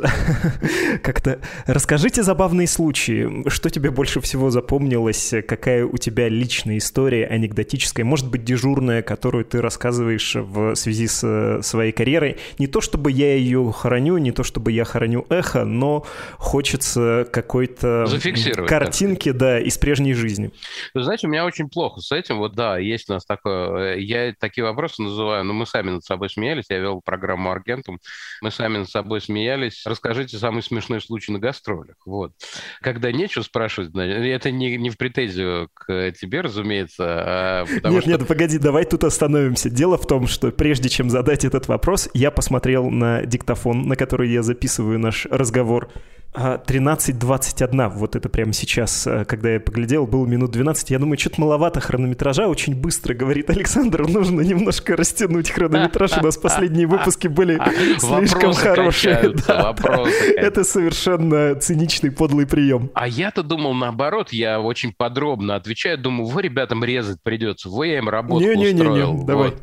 Как-то 1.02 1.40
расскажите 1.66 2.22
забавные 2.22 2.66
случаи. 2.66 3.48
Что 3.48 3.70
тебе 3.70 3.90
больше 3.90 4.20
всего 4.20 4.50
запомнилось? 4.50 5.34
Какая 5.46 5.84
у 5.84 5.96
тебя 5.96 6.28
личная 6.28 6.78
история, 6.78 7.26
анекдотическая, 7.26 8.04
может 8.04 8.30
быть, 8.30 8.44
дежурная, 8.44 9.02
которую 9.02 9.44
ты 9.44 9.60
рассказываешь 9.60 10.34
в 10.34 10.74
связи 10.74 11.06
с 11.06 11.22
э, 11.24 11.62
своей 11.62 11.92
карьерой? 11.92 12.38
Не 12.58 12.66
то, 12.66 12.80
чтобы 12.80 13.10
я 13.10 13.34
ее 13.34 13.72
храню, 13.72 14.18
не 14.18 14.32
то, 14.32 14.42
чтобы 14.42 14.72
я 14.72 14.84
храню 14.84 15.26
эхо, 15.28 15.64
но 15.64 16.06
хочется 16.36 17.28
какой-то 17.30 18.06
картинки, 18.66 19.32
да, 19.32 19.60
из 19.60 19.78
прежней 19.78 20.14
жизни. 20.14 20.50
Вы 20.94 21.02
знаете, 21.02 21.26
у 21.26 21.30
меня 21.30 21.44
очень 21.44 21.68
плохо 21.68 22.00
с 22.00 22.12
этим. 22.12 22.38
Вот 22.38 22.54
да, 22.54 22.78
есть 22.78 23.08
у 23.10 23.14
нас 23.14 23.24
такое... 23.24 23.94
Э, 23.94 24.00
я 24.00 24.34
такие 24.38 24.64
вопросы 24.64 25.02
называю, 25.02 25.44
но 25.44 25.52
мы 25.52 25.66
сами 25.66 25.90
над 25.90 26.04
собой 26.04 26.30
смеялись. 26.30 26.66
Я 26.68 26.78
вел 26.78 27.00
программу 27.00 27.50
агентом. 27.68 28.00
Мы 28.40 28.50
сами 28.50 28.78
над 28.78 28.90
собой 28.90 29.20
смеялись. 29.20 29.82
Расскажите 29.84 30.38
самый 30.38 30.62
смешной 30.62 31.00
случай 31.00 31.32
на 31.32 31.38
гастролях. 31.38 31.96
Вот. 32.06 32.32
Когда 32.80 33.12
нечего 33.12 33.42
спрашивать, 33.42 33.94
это 33.94 34.50
не, 34.50 34.76
не 34.76 34.90
в 34.90 34.96
претензию 34.96 35.68
к 35.74 36.12
тебе, 36.12 36.40
разумеется. 36.40 37.04
А 37.06 37.64
нет, 37.66 38.02
что... 38.02 38.10
нет, 38.10 38.26
погоди, 38.26 38.58
давай 38.58 38.84
тут 38.84 39.04
остановимся. 39.04 39.70
Дело 39.70 39.98
в 39.98 40.06
том, 40.06 40.26
что 40.26 40.50
прежде 40.50 40.88
чем 40.88 41.10
задать 41.10 41.44
этот 41.44 41.68
вопрос, 41.68 42.08
я 42.14 42.30
посмотрел 42.30 42.90
на 42.90 43.24
диктофон, 43.24 43.88
на 43.88 43.96
который 43.96 44.30
я 44.30 44.42
записываю 44.42 44.98
наш 44.98 45.26
разговор. 45.26 45.90
13.21, 46.38 47.80
а, 47.80 47.88
вот 47.88 48.14
это 48.14 48.28
прямо 48.28 48.52
сейчас, 48.52 49.06
э, 49.06 49.24
когда 49.24 49.50
я 49.50 49.60
поглядел, 49.60 50.06
было 50.06 50.24
минут 50.26 50.52
12. 50.52 50.90
Я 50.90 50.98
думаю, 50.98 51.18
что-то 51.18 51.40
маловато 51.40 51.80
хронометража, 51.80 52.46
очень 52.46 52.74
быстро, 52.74 53.14
говорит 53.14 53.50
Александр, 53.50 54.06
нужно 54.08 54.40
немножко 54.42 54.96
растянуть 54.96 55.50
хронометраж, 55.50 56.18
у 56.18 56.22
нас 56.22 56.36
последние 56.36 56.86
выпуски 56.86 57.26
были 57.26 57.60
слишком 57.98 58.52
хорошие. 58.52 59.34
Это 60.36 60.64
совершенно 60.64 61.54
циничный, 61.56 62.10
подлый 62.10 62.46
прием. 62.46 62.90
А 62.94 63.08
я-то 63.08 63.42
думал 63.42 63.74
наоборот, 63.74 64.32
я 64.32 64.60
очень 64.60 64.92
подробно 64.96 65.56
отвечаю, 65.56 65.98
думаю, 65.98 66.28
вы 66.28 66.42
ребятам 66.42 66.84
резать 66.84 67.18
придется, 67.22 67.68
вы 67.68 67.88
я 67.88 67.98
им 67.98 68.08
работу 68.08 68.44
устроил. 68.44 69.24
Давай. 69.24 69.54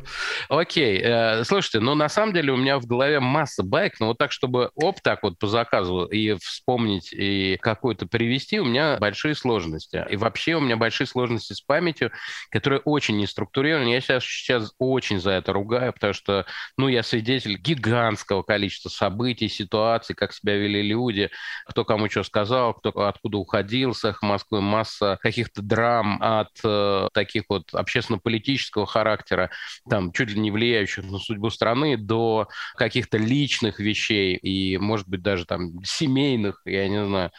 Окей, 0.48 1.00
э, 1.02 1.44
слушайте, 1.44 1.80
ну 1.80 1.94
на 1.94 2.08
самом 2.08 2.34
деле 2.34 2.52
у 2.52 2.56
меня 2.56 2.78
в 2.78 2.86
голове 2.86 3.20
масса 3.20 3.62
байк, 3.62 3.94
но 4.00 4.08
вот 4.08 4.18
так, 4.18 4.32
чтобы 4.32 4.70
оп, 4.74 5.00
так 5.00 5.22
вот 5.22 5.38
по 5.38 5.46
заказу 5.46 6.04
и 6.04 6.34
в 6.34 6.65
вспомнить 6.66 7.12
и 7.12 7.58
какую-то 7.62 8.06
привести, 8.06 8.58
у 8.58 8.64
меня 8.64 8.96
большие 8.98 9.36
сложности. 9.36 10.04
И 10.10 10.16
вообще 10.16 10.56
у 10.56 10.60
меня 10.60 10.76
большие 10.76 11.06
сложности 11.06 11.52
с 11.52 11.60
памятью, 11.60 12.10
которая 12.50 12.80
очень 12.80 13.18
неструктурирована. 13.18 13.88
Я 13.88 14.00
сейчас, 14.00 14.24
сейчас 14.24 14.72
очень 14.80 15.20
за 15.20 15.30
это 15.30 15.52
ругаю, 15.52 15.92
потому 15.92 16.12
что, 16.12 16.44
ну, 16.76 16.88
я 16.88 17.04
свидетель 17.04 17.56
гигантского 17.56 18.42
количества 18.42 18.88
событий, 18.88 19.48
ситуаций, 19.48 20.16
как 20.16 20.32
себя 20.32 20.56
вели 20.56 20.82
люди, 20.82 21.30
кто 21.68 21.84
кому 21.84 22.10
что 22.10 22.24
сказал, 22.24 22.74
кто 22.74 22.90
откуда 23.06 23.38
уходил 23.38 23.94
с 23.94 24.04
их 24.04 24.22
Москвы, 24.22 24.60
масса 24.60 25.18
каких-то 25.22 25.62
драм 25.62 26.18
от 26.20 26.50
э, 26.64 27.08
таких 27.12 27.44
вот 27.48 27.72
общественно-политического 27.74 28.86
характера, 28.86 29.50
там, 29.88 30.10
чуть 30.10 30.30
ли 30.30 30.40
не 30.40 30.50
влияющих 30.50 31.04
на 31.04 31.18
судьбу 31.18 31.50
страны, 31.50 31.96
до 31.96 32.48
каких-то 32.74 33.18
личных 33.18 33.78
вещей 33.78 34.34
и, 34.34 34.78
может 34.78 35.08
быть, 35.08 35.22
даже 35.22 35.44
там 35.44 35.84
семейных 35.84 36.45
семейных, 36.46 36.60
я 36.64 36.88
не 36.88 37.04
знаю, 37.04 37.30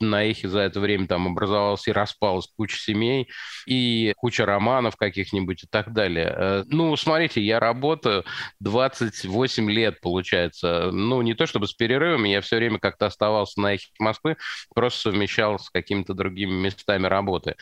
на 0.00 0.24
эхе 0.24 0.48
за 0.48 0.60
это 0.60 0.80
время 0.80 1.06
там 1.06 1.26
образовалась 1.26 1.86
и 1.88 1.92
распалась 1.92 2.48
куча 2.56 2.78
семей, 2.78 3.28
и 3.66 4.12
куча 4.16 4.46
романов 4.46 4.96
каких-нибудь 4.96 5.64
и 5.64 5.66
так 5.66 5.92
далее. 5.92 6.34
Э, 6.36 6.64
ну, 6.66 6.96
смотрите, 6.96 7.40
я 7.40 7.60
работаю 7.60 8.24
28 8.60 9.70
лет, 9.70 10.00
получается. 10.00 10.90
Ну, 10.92 11.22
не 11.22 11.34
то 11.34 11.46
чтобы 11.46 11.66
с 11.66 11.72
перерывами, 11.72 12.28
я 12.28 12.40
все 12.40 12.56
время 12.56 12.78
как-то 12.78 13.06
оставался 13.06 13.60
на 13.60 13.74
эхе 13.74 13.86
Москвы, 13.98 14.36
просто 14.74 15.10
совмещал 15.10 15.58
с 15.58 15.70
какими-то 15.70 16.14
другими 16.14 16.52
местами 16.52 17.06
работы. 17.06 17.56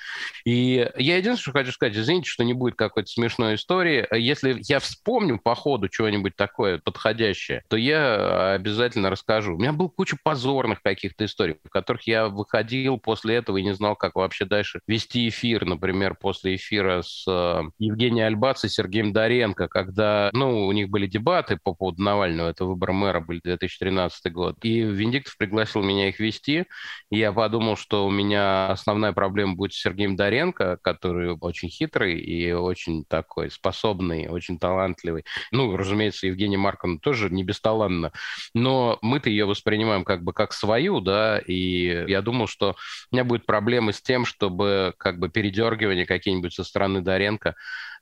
И 0.45 0.89
я 0.97 1.17
единственное, 1.17 1.37
что 1.37 1.53
хочу 1.53 1.73
сказать, 1.73 1.97
извините, 1.97 2.29
что 2.29 2.45
не 2.45 2.55
будет 2.55 2.77
какой-то 2.77 3.09
смешной 3.09 3.55
истории. 3.57 4.07
Если 4.17 4.59
я 4.69 4.81
вспомню 4.81 5.39
по 5.39 5.55
ходу 5.55 5.89
чего-нибудь 5.89 6.37
такое 6.37 6.79
подходящее, 6.79 7.63
то 7.69 7.77
я 7.77 8.55
обязательно 8.55 9.11
расскажу. 9.11 9.55
У 9.55 9.59
меня 9.59 9.73
был 9.73 9.89
куча 9.89 10.17
позорных 10.23 10.83
каких-то 10.95 11.25
историй, 11.25 11.57
в 11.65 11.71
которых 11.71 12.07
я 12.07 12.29
выходил 12.29 12.99
после 12.99 13.37
этого 13.37 13.59
и 13.59 13.63
не 13.63 13.75
знал, 13.75 13.97
как 13.97 14.15
вообще 14.15 14.45
дальше 14.45 14.81
вести 14.87 15.29
эфир. 15.29 15.65
Например, 15.65 16.15
после 16.15 16.57
эфира 16.57 17.03
с 17.03 17.25
э, 17.29 17.63
Евгением 17.79 18.27
Альбац 18.27 18.65
и 18.65 18.69
Сергеем 18.69 19.13
Доренко, 19.13 19.69
когда, 19.69 20.31
ну, 20.33 20.67
у 20.67 20.73
них 20.73 20.89
были 20.89 21.07
дебаты 21.07 21.59
по 21.63 21.75
поводу 21.75 22.03
Навального, 22.03 22.51
это 22.51 22.65
выбор 22.65 22.93
мэра 22.93 23.21
был 23.21 23.41
2013 23.43 24.33
год, 24.33 24.57
и 24.63 24.81
Венедиктов 24.81 25.37
пригласил 25.37 25.83
меня 25.83 26.09
их 26.09 26.21
вести, 26.21 26.67
и 27.11 27.19
я 27.19 27.33
подумал, 27.33 27.77
что 27.77 28.07
у 28.07 28.11
меня 28.11 28.69
основная 28.69 29.13
проблема 29.13 29.55
будет 29.55 29.73
с 29.73 29.81
Сергеем 29.81 30.17
Доренко, 30.17 30.79
который 30.83 31.37
очень 31.41 31.69
хитрый 31.69 32.19
и 32.19 32.53
очень 32.53 33.05
такой 33.05 33.51
способный, 33.51 34.29
очень 34.29 34.59
талантливый. 34.59 35.25
Ну, 35.51 35.77
разумеется, 35.77 36.27
Евгений 36.27 36.57
Марков 36.57 37.01
тоже 37.01 37.31
не 37.31 37.45
бесталанно, 37.45 38.13
но 38.55 38.99
мы-то 39.03 39.31
ее 39.31 39.47
воспринимаем 39.47 40.05
как 40.05 40.23
бы 40.23 40.33
как 40.33 40.53
свои 40.53 40.84
мою, 40.85 41.01
да, 41.01 41.39
и 41.39 42.05
я 42.09 42.23
думал, 42.23 42.47
что 42.47 42.77
у 43.11 43.15
меня 43.15 43.25
будет 43.25 43.47
проблемы 43.47 43.93
с 43.93 44.03
тем, 44.03 44.25
чтобы 44.25 44.95
как 44.99 45.19
бы 45.19 45.29
передергивание 45.29 46.07
какие-нибудь 46.07 46.55
со 46.55 46.65
стороны 46.65 47.01
Доренко 47.01 47.55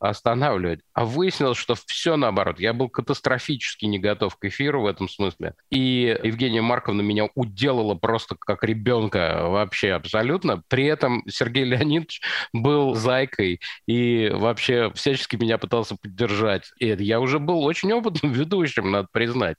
останавливать. 0.02 0.80
А 0.94 1.04
выяснилось, 1.04 1.58
что 1.58 1.74
все 1.86 2.16
наоборот. 2.16 2.58
Я 2.58 2.72
был 2.72 2.88
катастрофически 2.88 3.86
не 3.86 3.98
готов 3.98 4.36
к 4.36 4.44
эфиру 4.44 4.82
в 4.82 4.86
этом 4.86 5.08
смысле. 5.08 5.54
И 5.70 6.18
Евгения 6.22 6.60
Марковна 6.60 7.02
меня 7.02 7.28
уделала 7.34 7.94
просто 7.94 8.34
как 8.38 8.64
ребенка 8.64 9.42
вообще 9.44 9.92
абсолютно. 9.92 10.62
При 10.68 10.86
этом 10.86 11.22
Сергей 11.28 11.64
Леонидович 11.64 12.20
был 12.52 12.94
зайкой 12.94 13.60
и 13.86 14.30
вообще 14.34 14.90
всячески 14.94 15.36
меня 15.36 15.56
пытался 15.56 15.96
поддержать. 15.96 16.72
И 16.78 16.88
я 16.88 17.20
уже 17.20 17.38
был 17.38 17.62
очень 17.62 17.92
опытным 17.92 18.32
ведущим, 18.32 18.90
надо 18.90 19.08
признать. 19.12 19.56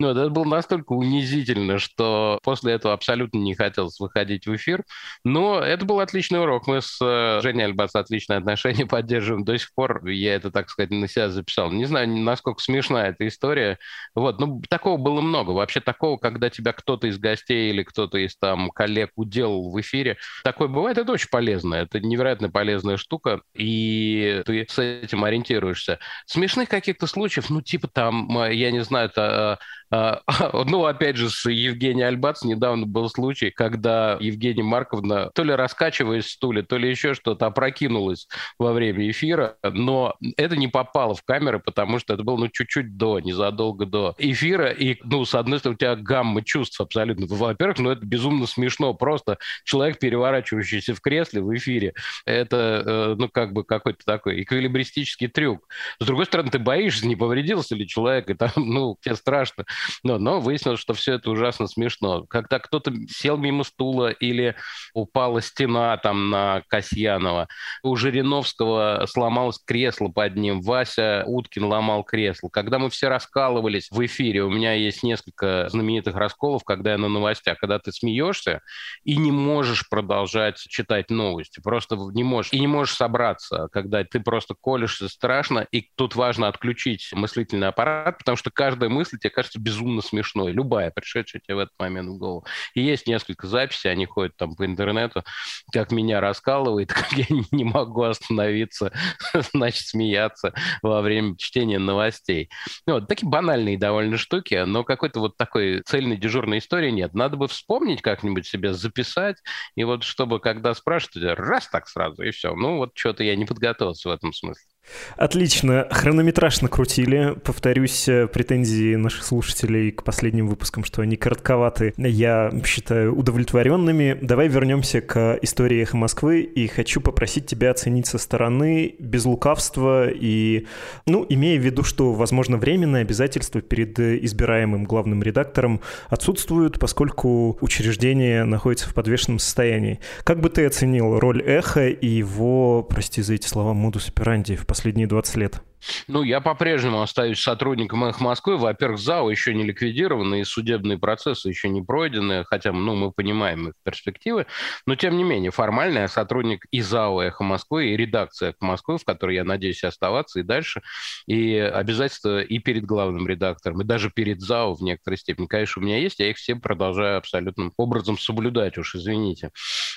Но 0.00 0.10
это 0.10 0.28
было 0.28 0.44
настолько 0.44 0.92
унизительно, 0.92 1.78
что 1.78 2.40
после 2.42 2.63
этого 2.72 2.94
абсолютно 2.94 3.38
не 3.38 3.54
хотелось 3.54 3.98
выходить 4.00 4.46
в 4.46 4.54
эфир. 4.54 4.84
Но 5.24 5.60
это 5.60 5.84
был 5.84 6.00
отличный 6.00 6.40
урок. 6.40 6.66
Мы 6.66 6.80
с 6.80 6.98
э, 7.02 7.40
Женей 7.42 7.64
Альбац 7.64 7.94
отличные 7.94 8.38
отношения 8.38 8.86
поддерживаем 8.86 9.44
до 9.44 9.58
сих 9.58 9.72
пор 9.74 10.06
я 10.06 10.34
это, 10.34 10.50
так 10.50 10.70
сказать, 10.70 10.90
на 10.90 11.08
себя 11.08 11.28
записал. 11.28 11.70
Не 11.70 11.84
знаю, 11.84 12.08
насколько 12.08 12.62
смешна 12.62 13.08
эта 13.08 13.26
история. 13.28 13.78
Вот, 14.14 14.40
ну, 14.40 14.62
такого 14.68 14.96
было 14.96 15.20
много. 15.20 15.50
Вообще 15.50 15.80
такого, 15.80 16.16
когда 16.16 16.50
тебя 16.50 16.72
кто-то 16.72 17.06
из 17.06 17.18
гостей 17.18 17.70
или 17.70 17.82
кто-то 17.82 18.18
из 18.18 18.36
там 18.36 18.70
коллег 18.70 19.10
уделал 19.16 19.70
в 19.70 19.80
эфире, 19.80 20.18
такое 20.42 20.68
бывает, 20.68 20.98
это 20.98 21.12
очень 21.12 21.28
полезно. 21.30 21.74
Это 21.74 22.00
невероятно 22.00 22.50
полезная 22.50 22.96
штука, 22.96 23.40
и 23.54 24.42
ты 24.46 24.66
с 24.68 24.78
этим 24.78 25.24
ориентируешься. 25.24 25.98
Смешных 26.26 26.68
каких-то 26.68 27.06
случаев, 27.06 27.50
ну, 27.50 27.60
типа 27.62 27.88
там, 27.88 28.28
я 28.50 28.70
не 28.70 28.80
знаю, 28.82 29.08
это 29.08 29.58
ну, 30.66 30.84
опять 30.84 31.16
же, 31.16 31.30
с 31.30 31.48
Евгением 31.48 32.08
Альбац 32.08 32.42
недавно 32.42 32.86
был 32.86 33.08
случай, 33.08 33.50
когда 33.50 34.16
Евгения 34.20 34.62
Марковна 34.62 35.30
то 35.34 35.42
ли 35.42 35.52
раскачиваясь 35.52 36.24
в 36.24 36.30
стуле, 36.30 36.62
то 36.62 36.76
ли 36.76 36.88
еще 36.88 37.14
что-то 37.14 37.46
опрокинулась 37.46 38.26
во 38.58 38.72
время 38.72 39.10
эфира, 39.10 39.56
но 39.62 40.16
это 40.36 40.56
не 40.56 40.68
попало 40.68 41.14
в 41.14 41.22
камеры, 41.22 41.60
потому 41.60 41.98
что 41.98 42.14
это 42.14 42.22
было, 42.22 42.36
ну, 42.36 42.48
чуть-чуть 42.48 42.96
до, 42.96 43.20
незадолго 43.20 43.86
до 43.86 44.14
эфира, 44.18 44.70
и, 44.70 44.98
ну, 45.04 45.24
с 45.24 45.34
одной 45.34 45.58
стороны, 45.58 45.74
у 45.74 45.78
тебя 45.78 45.96
гамма 45.96 46.42
чувств 46.42 46.80
абсолютно. 46.80 47.26
Во-первых, 47.28 47.78
ну, 47.78 47.90
это 47.90 48.04
безумно 48.04 48.46
смешно, 48.46 48.94
просто 48.94 49.38
человек, 49.64 49.98
переворачивающийся 49.98 50.94
в 50.94 51.00
кресле 51.00 51.42
в 51.42 51.54
эфире, 51.54 51.94
это, 52.24 52.82
э, 52.84 53.14
ну, 53.18 53.28
как 53.28 53.52
бы 53.52 53.64
какой-то 53.64 54.04
такой 54.04 54.42
эквилибристический 54.42 55.28
трюк. 55.28 55.68
С 56.00 56.06
другой 56.06 56.26
стороны, 56.26 56.50
ты 56.50 56.58
боишься, 56.58 57.06
не 57.06 57.16
повредился 57.16 57.74
ли 57.74 57.86
человек, 57.86 58.30
и 58.30 58.34
там, 58.34 58.50
ну, 58.56 58.96
тебе 59.00 59.14
страшно. 59.14 59.64
Но, 60.02 60.18
но 60.18 60.40
выяснилось, 60.40 60.80
что 60.80 60.94
все 60.94 61.14
это 61.14 61.30
ужасно 61.30 61.66
смешно. 61.66 62.24
Когда 62.24 62.58
кто-то 62.58 62.92
сел 63.08 63.36
мимо 63.36 63.64
стула 63.64 64.10
или 64.10 64.56
упала 64.92 65.40
стена 65.40 65.96
там 65.96 66.30
на 66.30 66.62
Касьянова, 66.68 67.48
у 67.82 67.96
Жириновского 67.96 69.06
сломалось 69.08 69.58
кресло 69.64 70.08
под 70.08 70.36
ним, 70.36 70.60
Вася 70.60 71.24
Уткин 71.26 71.64
ломал 71.64 72.04
кресло. 72.04 72.48
Когда 72.48 72.78
мы 72.78 72.90
все 72.90 73.08
раскалывались 73.08 73.88
в 73.90 74.04
эфире, 74.04 74.42
у 74.42 74.50
меня 74.50 74.72
есть 74.74 75.02
несколько 75.02 75.68
знаменитых 75.68 76.14
расколов, 76.16 76.64
когда 76.64 76.92
я 76.92 76.98
на 76.98 77.08
новостях, 77.08 77.58
когда 77.58 77.78
ты 77.78 77.92
смеешься 77.92 78.60
и 79.04 79.16
не 79.16 79.32
можешь 79.32 79.88
продолжать 79.88 80.58
читать 80.58 81.10
новости, 81.10 81.60
просто 81.60 81.96
не 82.12 82.24
можешь, 82.24 82.52
и 82.52 82.60
не 82.60 82.66
можешь 82.66 82.94
собраться, 82.94 83.68
когда 83.72 84.04
ты 84.04 84.20
просто 84.20 84.54
колешься 84.54 85.08
страшно, 85.08 85.66
и 85.70 85.88
тут 85.96 86.14
важно 86.14 86.48
отключить 86.48 87.10
мыслительный 87.12 87.68
аппарат, 87.68 88.18
потому 88.18 88.36
что 88.36 88.50
каждая 88.50 88.90
мысль 88.90 89.18
тебе 89.18 89.30
кажется 89.30 89.60
безумно 89.64 90.02
смешной, 90.02 90.52
любая, 90.52 90.90
пришедшая 90.90 91.40
тебе 91.40 91.56
в 91.56 91.58
этот 91.60 91.72
момент 91.78 92.10
в 92.10 92.18
голову. 92.18 92.44
И 92.74 92.82
есть 92.82 93.06
несколько 93.06 93.46
записей, 93.46 93.90
они 93.90 94.04
ходят 94.04 94.36
там 94.36 94.54
по 94.54 94.66
интернету, 94.66 95.24
как 95.72 95.90
меня 95.90 96.20
раскалывает, 96.20 96.88
как 96.92 97.12
я 97.12 97.26
не 97.50 97.64
могу 97.64 98.02
остановиться, 98.02 98.92
значит, 99.52 99.86
смеяться 99.86 100.52
во 100.82 101.00
время 101.00 101.36
чтения 101.36 101.78
новостей. 101.78 102.50
Ну, 102.86 102.94
вот 102.94 103.08
такие 103.08 103.28
банальные 103.28 103.78
довольно 103.78 104.18
штуки, 104.18 104.62
но 104.66 104.84
какой-то 104.84 105.20
вот 105.20 105.36
такой 105.36 105.82
цельной 105.86 106.16
дежурной 106.16 106.58
истории 106.58 106.90
нет. 106.90 107.14
Надо 107.14 107.36
бы 107.36 107.48
вспомнить 107.48 108.02
как-нибудь 108.02 108.46
себе, 108.46 108.74
записать, 108.74 109.36
и 109.76 109.84
вот 109.84 110.04
чтобы, 110.04 110.40
когда 110.40 110.74
спрашивают, 110.74 111.38
раз 111.38 111.68
так 111.68 111.88
сразу, 111.88 112.22
и 112.22 112.30
все. 112.30 112.54
Ну, 112.54 112.76
вот 112.76 112.90
что-то 112.94 113.24
я 113.24 113.34
не 113.36 113.46
подготовился 113.46 114.10
в 114.10 114.12
этом 114.12 114.32
смысле. 114.32 114.73
Отлично. 115.16 115.86
Хронометраж 115.90 116.60
накрутили. 116.60 117.34
Повторюсь, 117.44 118.08
э, 118.08 118.26
претензии 118.26 118.96
наших 118.96 119.24
слушателей 119.24 119.90
к 119.90 120.02
последним 120.02 120.48
выпускам, 120.48 120.84
что 120.84 121.02
они 121.02 121.16
коротковаты, 121.16 121.94
я 121.96 122.52
считаю 122.64 123.16
удовлетворенными. 123.16 124.18
Давай 124.20 124.48
вернемся 124.48 125.00
к 125.00 125.38
истории 125.42 125.82
«Эхо 125.82 125.96
Москвы» 125.96 126.42
и 126.42 126.66
хочу 126.66 127.00
попросить 127.00 127.46
тебя 127.46 127.70
оценить 127.70 128.06
со 128.06 128.18
стороны 128.18 128.94
без 128.98 129.24
лукавства 129.24 130.08
и, 130.10 130.66
ну, 131.06 131.24
имея 131.28 131.58
в 131.58 131.62
виду, 131.64 131.82
что, 131.82 132.12
возможно, 132.12 132.56
временные 132.56 133.02
обязательства 133.02 133.60
перед 133.60 133.98
избираемым 133.98 134.84
главным 134.84 135.22
редактором 135.22 135.80
отсутствуют, 136.08 136.78
поскольку 136.78 137.56
учреждение 137.60 138.44
находится 138.44 138.88
в 138.88 138.94
подвешенном 138.94 139.38
состоянии. 139.38 140.00
Как 140.24 140.40
бы 140.40 140.50
ты 140.50 140.66
оценил 140.66 141.18
роль 141.18 141.42
«Эхо» 141.42 141.88
и 141.88 142.06
его, 142.06 142.82
прости 142.82 143.22
за 143.22 143.34
эти 143.34 143.46
слова, 143.46 143.74
модус 143.74 144.08
операнди 144.08 144.56
в 144.56 144.66
последние 144.74 145.06
20 145.06 145.36
лет? 145.36 145.62
Ну, 146.08 146.22
я 146.22 146.40
по-прежнему 146.40 147.02
остаюсь 147.02 147.40
сотрудником 147.40 148.04
«Эхо 148.04 148.22
Москвы». 148.22 148.56
Во-первых, 148.56 148.98
ЗАО 149.00 149.30
еще 149.30 149.54
не 149.54 149.64
ликвидированы, 149.64 150.40
и 150.40 150.44
судебные 150.44 150.98
процессы 150.98 151.48
еще 151.48 151.68
не 151.68 151.82
пройдены, 151.82 152.44
хотя 152.44 152.72
ну, 152.72 152.94
мы 152.94 153.12
понимаем 153.12 153.68
их 153.68 153.74
перспективы. 153.82 154.46
Но, 154.86 154.96
тем 154.96 155.16
не 155.16 155.24
менее, 155.24 155.50
формально 155.50 156.00
я 156.00 156.08
сотрудник 156.08 156.66
и 156.70 156.80
ЗАО 156.80 157.22
«Эхо 157.22 157.44
Москвы», 157.44 157.88
и 157.88 157.96
редакции 157.96 158.50
«Эхо 158.50 158.64
Москвы», 158.64 158.98
в 158.98 159.04
которой 159.04 159.36
я 159.36 159.44
надеюсь 159.44 159.84
оставаться 159.84 160.40
и 160.40 160.42
дальше. 160.42 160.82
И 161.26 161.56
обязательства 161.56 162.40
и 162.40 162.58
перед 162.58 162.84
главным 162.84 163.26
редактором, 163.26 163.80
и 163.82 163.84
даже 163.84 164.10
перед 164.10 164.40
ЗАО 164.40 164.74
в 164.74 164.82
некоторой 164.82 165.18
степени. 165.18 165.46
Конечно, 165.46 165.82
у 165.82 165.84
меня 165.84 165.98
есть, 165.98 166.20
я 166.20 166.30
их 166.30 166.36
все 166.36 166.56
продолжаю 166.56 167.18
абсолютным 167.18 167.72
образом 167.76 168.18
соблюдать, 168.18 168.78
уж 168.78 168.94
извините. 168.94 169.50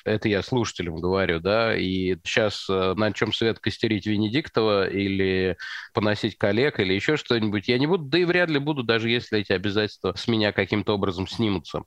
Это 0.06 0.30
я 0.30 0.42
слушателям 0.42 0.98
говорю, 0.98 1.40
да. 1.40 1.76
И 1.78 2.18
сейчас 2.24 2.68
э, 2.70 2.94
на 2.96 3.12
чем 3.14 3.34
свет 3.34 3.60
костерить 3.60 4.06
Венедиктова 4.06 4.88
или 4.90 5.58
поносить 5.94 6.38
коллег 6.38 6.80
или 6.80 6.94
еще 6.94 7.18
что-нибудь. 7.18 7.68
Я 7.68 7.78
не 7.78 7.88
буду, 7.88 8.06
да 8.06 8.20
и 8.20 8.26
вряд 8.26 8.50
ли 8.50 8.60
буду, 8.60 8.84
даже 8.84 9.10
если 9.10 9.40
эти 9.40 9.52
обязательства 9.52 10.14
с 10.16 10.28
меня 10.28 10.52
каким-то 10.52 10.94
образом 10.94 11.28
снимутся. 11.28 11.82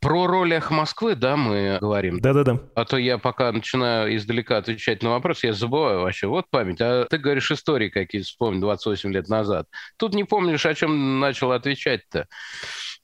Про 0.00 0.26
роль 0.26 0.54
«Эхо 0.54 0.74
Москвы», 0.74 1.14
да, 1.14 1.36
мы 1.36 1.78
говорим? 1.80 2.20
Да-да-да. 2.20 2.60
А 2.74 2.84
то 2.84 2.96
я 2.96 3.18
пока 3.18 3.52
начинаю 3.52 4.14
издалека 4.16 4.56
отвечать 4.58 5.02
на 5.02 5.10
вопрос, 5.10 5.44
я 5.44 5.52
забываю 5.52 6.00
вообще. 6.00 6.26
Вот 6.26 6.46
память. 6.50 6.80
А 6.80 7.06
ты 7.08 7.18
говоришь 7.18 7.50
истории 7.50 7.88
какие 7.88 8.22
вспомни 8.22 8.60
28 8.60 9.12
лет 9.12 9.28
назад. 9.28 9.66
Тут 9.96 10.14
не 10.14 10.24
помнишь, 10.24 10.66
о 10.66 10.74
чем 10.74 11.20
начал 11.20 11.52
отвечать-то. 11.52 12.26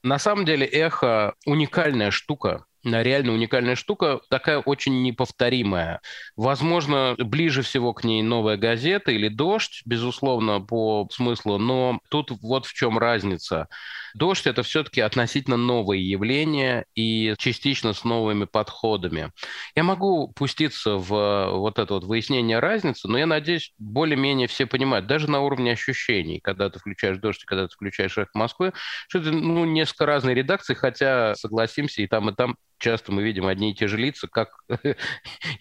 На 0.03 0.19
самом 0.19 0.45
деле 0.45 0.65
«Эхо» 0.65 1.33
уникальная 1.45 2.11
штука 2.11 2.65
реально 2.85 3.33
уникальная 3.33 3.75
штука, 3.75 4.21
такая 4.29 4.59
очень 4.59 5.03
неповторимая. 5.03 6.01
Возможно, 6.35 7.15
ближе 7.17 7.61
всего 7.61 7.93
к 7.93 8.03
ней 8.03 8.21
новая 8.21 8.57
газета 8.57 9.11
или 9.11 9.27
дождь, 9.27 9.81
безусловно, 9.85 10.61
по 10.61 11.07
смыслу, 11.11 11.57
но 11.57 11.99
тут 12.09 12.31
вот 12.41 12.65
в 12.65 12.73
чем 12.73 12.97
разница. 12.97 13.67
Дождь— 14.13 14.47
это 14.47 14.63
все-таки 14.63 15.01
относительно 15.01 15.57
новое 15.57 15.97
явление 15.97 16.85
и 16.95 17.35
частично 17.37 17.91
с 17.91 18.05
новыми 18.05 18.45
подходами. 18.45 19.31
Я 19.75 19.83
могу 19.83 20.29
пуститься 20.29 20.95
в 20.95 21.49
вот 21.51 21.79
это 21.79 21.95
вот 21.95 22.05
выяснение 22.05 22.59
разницы, 22.59 23.09
но 23.09 23.17
я 23.17 23.25
надеюсь, 23.25 23.73
более-менее 23.77 24.47
все 24.47 24.65
понимают, 24.65 25.07
даже 25.07 25.29
на 25.29 25.41
уровне 25.41 25.73
ощущений, 25.73 26.39
когда 26.39 26.69
ты 26.69 26.79
включаешь 26.79 27.17
«Дождь» 27.17 27.43
и 27.43 27.45
когда 27.45 27.67
ты 27.67 27.73
включаешь 27.73 28.17
«Эхо 28.17 28.31
Москвы», 28.35 28.71
что 29.09 29.19
это 29.19 29.31
ну, 29.31 29.65
несколько 29.65 30.05
разные 30.05 30.33
редакции, 30.33 30.75
хотя, 30.75 31.35
согласимся, 31.35 32.01
и 32.01 32.07
там, 32.07 32.29
и 32.29 32.33
там 32.33 32.55
часто 32.77 33.11
мы 33.11 33.23
видим 33.23 33.45
одни 33.45 33.71
и 33.71 33.75
те 33.75 33.87
же 33.87 33.97
лица, 33.97 34.27
как 34.27 34.49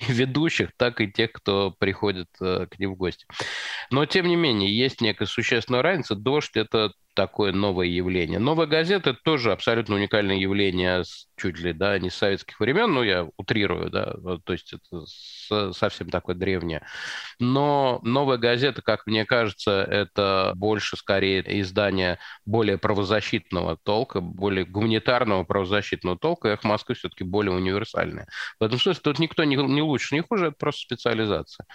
ведущих, 0.09 0.71
так 0.77 1.01
и 1.01 1.11
тех, 1.11 1.33
кто 1.33 1.71
приходит 1.71 2.29
э, 2.41 2.67
к 2.71 2.79
ним 2.79 2.95
в 2.95 2.97
гости. 2.97 3.27
Но, 3.91 4.07
тем 4.07 4.27
не 4.27 4.37
менее, 4.37 4.77
есть 4.77 5.01
некая 5.01 5.27
существенная 5.27 5.83
разница. 5.83 6.15
«Дождь»— 6.15 6.53
это 6.57 6.93
такое 7.15 7.53
новое 7.53 7.87
явление. 7.87 8.39
Новая 8.39 8.67
газета– 8.67 9.11
это 9.11 9.21
тоже 9.23 9.53
абсолютно 9.53 9.95
уникальное 9.97 10.37
явление 10.37 11.05
чуть 11.37 11.59
ли, 11.59 11.73
да, 11.73 11.99
не 11.99 12.11
с 12.11 12.15
советских 12.15 12.61
времен, 12.61 12.93
ну, 12.93 13.03
я 13.03 13.29
утрирую, 13.37 13.91
да, 13.91 14.15
то 14.45 14.53
есть 14.53 14.73
это 14.73 15.73
совсем 15.73 16.11
такое 16.11 16.35
древнее. 16.35 16.83
Но 17.41 18.01
новая 18.03 18.37
газета, 18.37 18.83
как 18.83 19.07
мне 19.07 19.25
кажется, 19.25 19.83
это 19.83 20.53
больше 20.55 20.97
скорее 20.97 21.43
издание 21.61 22.19
более 22.47 22.79
правозащитного 22.79 23.77
толка, 23.83 24.21
более 24.21 24.65
гуманитарного 24.65 25.45
правозащитного 25.45 26.17
толка, 26.19 26.49
Эх 26.49 26.65
Москвы 26.65 26.95
все-таки 26.95 27.25
более 27.25 27.53
универсальное. 27.53 28.29
В 28.61 28.65
этом 28.65 28.79
смысле 28.79 29.01
тут 29.03 29.19
никто 29.19 29.45
не, 29.45 29.57
не 29.57 29.83
лучше, 29.83 30.15
не 30.15 30.23
хуже, 30.23 30.47
это 30.47 30.57
просто 30.59 30.83
специализация. 30.83 31.67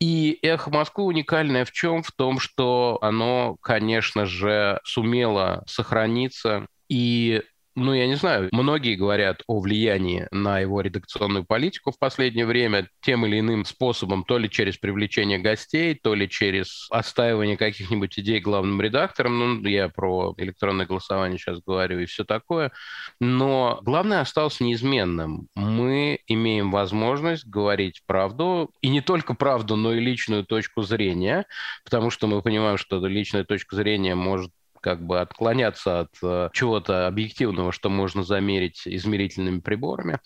И 0.00 0.38
Эхо 0.42 0.70
Москвы 0.70 1.04
уникальное 1.04 1.64
в 1.64 1.72
чем? 1.72 2.02
В 2.02 2.10
том, 2.12 2.40
что 2.40 2.98
оно, 3.00 3.56
конечно 3.62 4.26
же, 4.26 4.75
сумело 4.84 5.62
сохраниться 5.66 6.66
и 6.88 7.42
ну, 7.76 7.92
я 7.92 8.06
не 8.06 8.14
знаю, 8.14 8.48
многие 8.52 8.94
говорят 8.94 9.42
о 9.46 9.60
влиянии 9.60 10.26
на 10.30 10.60
его 10.60 10.80
редакционную 10.80 11.44
политику 11.44 11.92
в 11.92 11.98
последнее 11.98 12.46
время 12.46 12.88
тем 13.02 13.26
или 13.26 13.38
иным 13.38 13.66
способом, 13.66 14.24
то 14.24 14.38
ли 14.38 14.48
через 14.48 14.78
привлечение 14.78 15.38
гостей, 15.38 15.94
то 15.94 16.14
ли 16.14 16.26
через 16.26 16.86
отстаивание 16.90 17.58
каких-нибудь 17.58 18.18
идей 18.18 18.40
главным 18.40 18.80
редактором. 18.80 19.38
Ну, 19.38 19.68
я 19.68 19.90
про 19.90 20.34
электронное 20.38 20.86
голосование 20.86 21.38
сейчас 21.38 21.60
говорю 21.60 22.00
и 22.00 22.06
все 22.06 22.24
такое. 22.24 22.72
Но 23.20 23.78
главное 23.82 24.22
осталось 24.22 24.60
неизменным. 24.60 25.48
Мы 25.54 26.20
имеем 26.28 26.70
возможность 26.70 27.46
говорить 27.46 28.00
правду, 28.06 28.70
и 28.80 28.88
не 28.88 29.02
только 29.02 29.34
правду, 29.34 29.76
но 29.76 29.92
и 29.92 30.00
личную 30.00 30.46
точку 30.46 30.80
зрения, 30.80 31.44
потому 31.84 32.08
что 32.08 32.26
мы 32.26 32.40
понимаем, 32.40 32.78
что 32.78 33.06
личная 33.06 33.44
точка 33.44 33.76
зрения 33.76 34.14
может 34.14 34.50
как 34.80 35.04
бы 35.04 35.20
отклоняться 35.20 36.00
от 36.00 36.14
э, 36.22 36.50
чего-то 36.52 37.06
объективного, 37.06 37.72
что 37.72 37.88
можно 37.88 38.22
замерить 38.22 38.82
измерительными 38.86 39.60
приборами, 39.60 40.20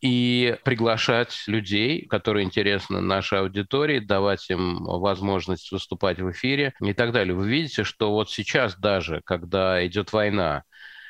и 0.00 0.56
приглашать 0.64 1.44
людей, 1.46 2.06
которые 2.06 2.44
интересны 2.44 3.00
нашей 3.00 3.38
аудитории, 3.40 4.00
давать 4.00 4.50
им 4.50 4.84
возможность 4.84 5.70
выступать 5.70 6.18
в 6.18 6.30
эфире 6.32 6.74
и 6.80 6.92
так 6.92 7.12
далее. 7.12 7.34
Вы 7.34 7.48
видите, 7.48 7.84
что 7.84 8.12
вот 8.12 8.30
сейчас 8.30 8.76
даже, 8.76 9.22
когда 9.24 9.86
идет 9.86 10.12
война, 10.12 10.64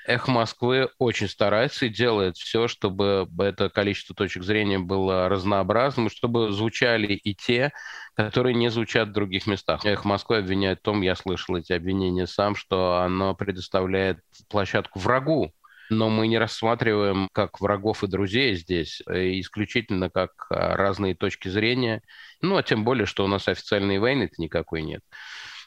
Эхо 0.06 0.30
Москвы 0.30 0.88
очень 0.98 1.28
старается 1.28 1.86
и 1.86 1.88
делает 1.88 2.36
все, 2.36 2.68
чтобы 2.68 3.28
это 3.38 3.68
количество 3.68 4.14
точек 4.14 4.42
зрения 4.42 4.78
было 4.78 5.28
разнообразным, 5.28 6.10
чтобы 6.10 6.52
звучали 6.52 7.14
и 7.14 7.34
те, 7.34 7.72
которые 8.14 8.54
не 8.54 8.68
звучат 8.68 9.08
в 9.08 9.12
других 9.12 9.46
местах. 9.46 9.84
Эхо 9.84 10.08
Москвы 10.08 10.38
обвиняет 10.38 10.80
в 10.80 10.82
том, 10.82 11.02
я 11.02 11.14
слышал 11.14 11.56
эти 11.56 11.72
обвинения 11.72 12.26
сам, 12.26 12.56
что 12.56 12.98
оно 12.98 13.34
предоставляет 13.34 14.18
площадку 14.48 14.98
врагу 14.98 15.52
но 15.92 16.08
мы 16.08 16.26
не 16.26 16.38
рассматриваем 16.38 17.28
как 17.32 17.60
врагов 17.60 18.02
и 18.02 18.08
друзей 18.08 18.54
здесь, 18.54 19.02
э, 19.06 19.38
исключительно 19.40 20.10
как 20.10 20.46
а, 20.50 20.76
разные 20.76 21.14
точки 21.14 21.48
зрения. 21.48 22.02
Ну, 22.40 22.56
а 22.56 22.62
тем 22.62 22.84
более, 22.84 23.06
что 23.06 23.24
у 23.24 23.28
нас 23.28 23.46
официальной 23.46 23.98
войны-то 23.98 24.34
никакой 24.38 24.82
нет. 24.82 25.02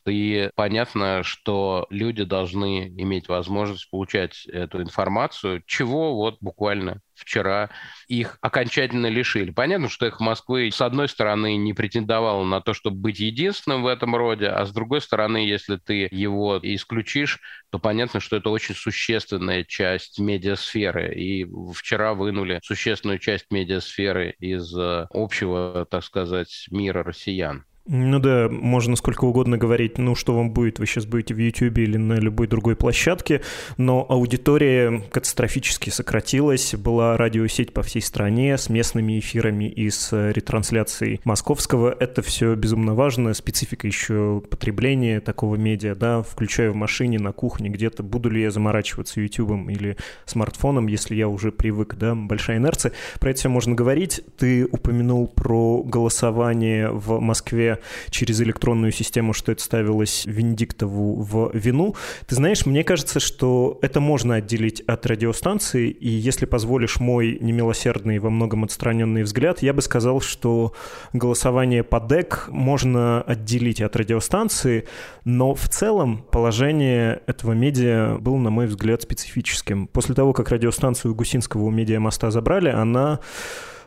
И 0.08 0.50
понятно, 0.56 1.24
что 1.24 1.88
люди 1.90 2.24
должны 2.24 2.88
иметь 2.88 3.28
возможность 3.28 3.90
получать 3.90 4.46
эту 4.46 4.82
информацию, 4.82 5.64
чего 5.66 6.16
вот 6.16 6.38
буквально 6.42 7.02
вчера 7.16 7.70
их 8.08 8.38
окончательно 8.42 9.08
лишили. 9.08 9.52
Понятно, 9.52 9.90
что 9.90 10.06
их 10.06 10.20
Москвы, 10.20 10.70
с 10.72 10.82
одной 10.82 11.08
стороны, 11.08 11.56
не 11.58 11.74
претендовала 11.74 12.44
на 12.44 12.62
то, 12.62 12.74
чтобы 12.74 12.98
быть 12.98 13.20
единственным 13.20 13.84
в 13.84 13.88
этом 13.88 14.16
роде, 14.16 14.48
а 14.48 14.66
с 14.66 14.72
другой 14.72 15.02
стороны, 15.02 15.38
если 15.38 15.78
ты 15.78 16.08
его 16.12 16.60
исключишь, 16.62 17.40
то 17.72 17.80
понятно, 17.80 18.20
что 18.20 18.36
это 18.36 18.50
очень 18.50 18.76
существенная 18.76 19.64
часть 19.64 20.20
медиасферы. 20.20 21.16
И 21.16 21.48
вчера 21.74 22.14
вынули 22.14 22.60
существенную 22.64 23.20
часть 23.20 23.46
медиасферы 23.50 24.36
из 24.40 24.76
э, 24.78 25.08
общего, 25.12 25.88
так 25.90 26.04
сказать, 26.04 26.68
мира 26.70 27.04
россиян. 27.04 27.66
Ну 27.88 28.18
да, 28.18 28.48
можно 28.50 28.96
сколько 28.96 29.26
угодно 29.26 29.60
говорить, 29.60 30.00
ну 30.00 30.16
что 30.16 30.36
вам 30.36 30.50
будет, 30.50 30.80
вы 30.80 30.88
сейчас 30.88 31.06
будете 31.06 31.36
в 31.36 31.38
YouTube 31.38 31.78
или 31.78 31.98
на 31.98 32.14
любой 32.14 32.48
другой 32.48 32.76
площадке, 32.76 33.42
но 33.78 34.04
аудитория 34.10 35.04
катастрофически 35.12 35.92
сократилась, 35.92 36.74
была 36.74 37.16
радиосеть 37.16 37.74
по 37.74 37.84
всей 37.84 38.02
стране 38.02 38.58
с 38.58 38.70
местными 38.70 39.20
эфирами 39.20 39.66
и 39.66 39.92
с 39.92 40.32
ретрансляцией 40.32 41.22
московского, 41.26 41.96
это 42.00 42.24
все 42.24 42.56
безумно 42.56 42.96
важно, 42.96 43.36
специфика 43.36 43.86
еще 43.86 44.42
потребления 44.50 45.20
такого 45.20 45.56
медиа, 45.56 45.94
да, 45.94 46.24
включая 46.24 46.72
в 46.72 46.76
машине, 46.76 47.20
на 47.20 47.34
кухне 47.34 47.70
где-то, 47.70 48.02
буду 48.02 48.32
ли 48.32 48.42
я 48.42 48.50
заморачиваться 48.50 49.22
YouTube 49.22 49.70
или 49.70 49.96
смартфоном, 50.26 50.88
если 50.88 51.14
я 51.14 51.28
уже 51.28 51.52
привык, 51.52 51.94
да, 52.00 52.16
большая 52.16 52.58
инерция, 52.58 52.94
про 53.20 53.30
это 53.30 53.42
все 53.42 53.50
можно 53.50 53.76
говорить, 53.76 54.22
ты 54.40 54.66
упомянул 54.66 55.28
про 55.28 55.84
голосование 55.84 56.90
в 56.90 57.20
Москве 57.20 57.75
через 58.10 58.42
электронную 58.42 58.92
систему, 58.92 59.34
что 59.34 59.52
это 59.52 59.64
ставилось 59.64 60.26
Венедиктову 60.26 61.22
в 61.22 61.52
вину. 61.54 61.96
Ты 62.28 62.36
знаешь, 62.36 62.66
мне 62.66 62.84
кажется, 62.84 63.20
что 63.20 63.80
это 63.82 64.00
можно 64.00 64.36
отделить 64.36 64.82
от 64.82 65.06
радиостанции, 65.06 65.90
и 65.90 66.10
если 66.10 66.46
позволишь 66.46 67.00
мой 67.00 67.38
немилосердный, 67.40 68.20
во 68.20 68.30
многом 68.30 68.64
отстраненный 68.64 69.24
взгляд, 69.24 69.62
я 69.62 69.74
бы 69.74 69.82
сказал, 69.82 70.22
что 70.22 70.74
голосование 71.14 71.84
по 71.84 72.00
ДЭК 72.00 72.48
можно 72.50 73.22
отделить 73.22 73.82
от 73.82 73.96
радиостанции, 73.96 74.88
но 75.24 75.54
в 75.54 75.68
целом 75.70 76.26
положение 76.32 77.22
этого 77.28 77.54
медиа 77.54 78.18
было, 78.20 78.38
на 78.38 78.50
мой 78.50 78.68
взгляд, 78.68 79.02
специфическим. 79.02 79.88
После 79.88 80.16
того, 80.16 80.34
как 80.34 80.50
радиостанцию 80.50 81.16
Гусинского 81.16 81.64
у 81.64 81.72
медиамоста 81.72 82.32
забрали, 82.32 82.70
она 82.70 83.20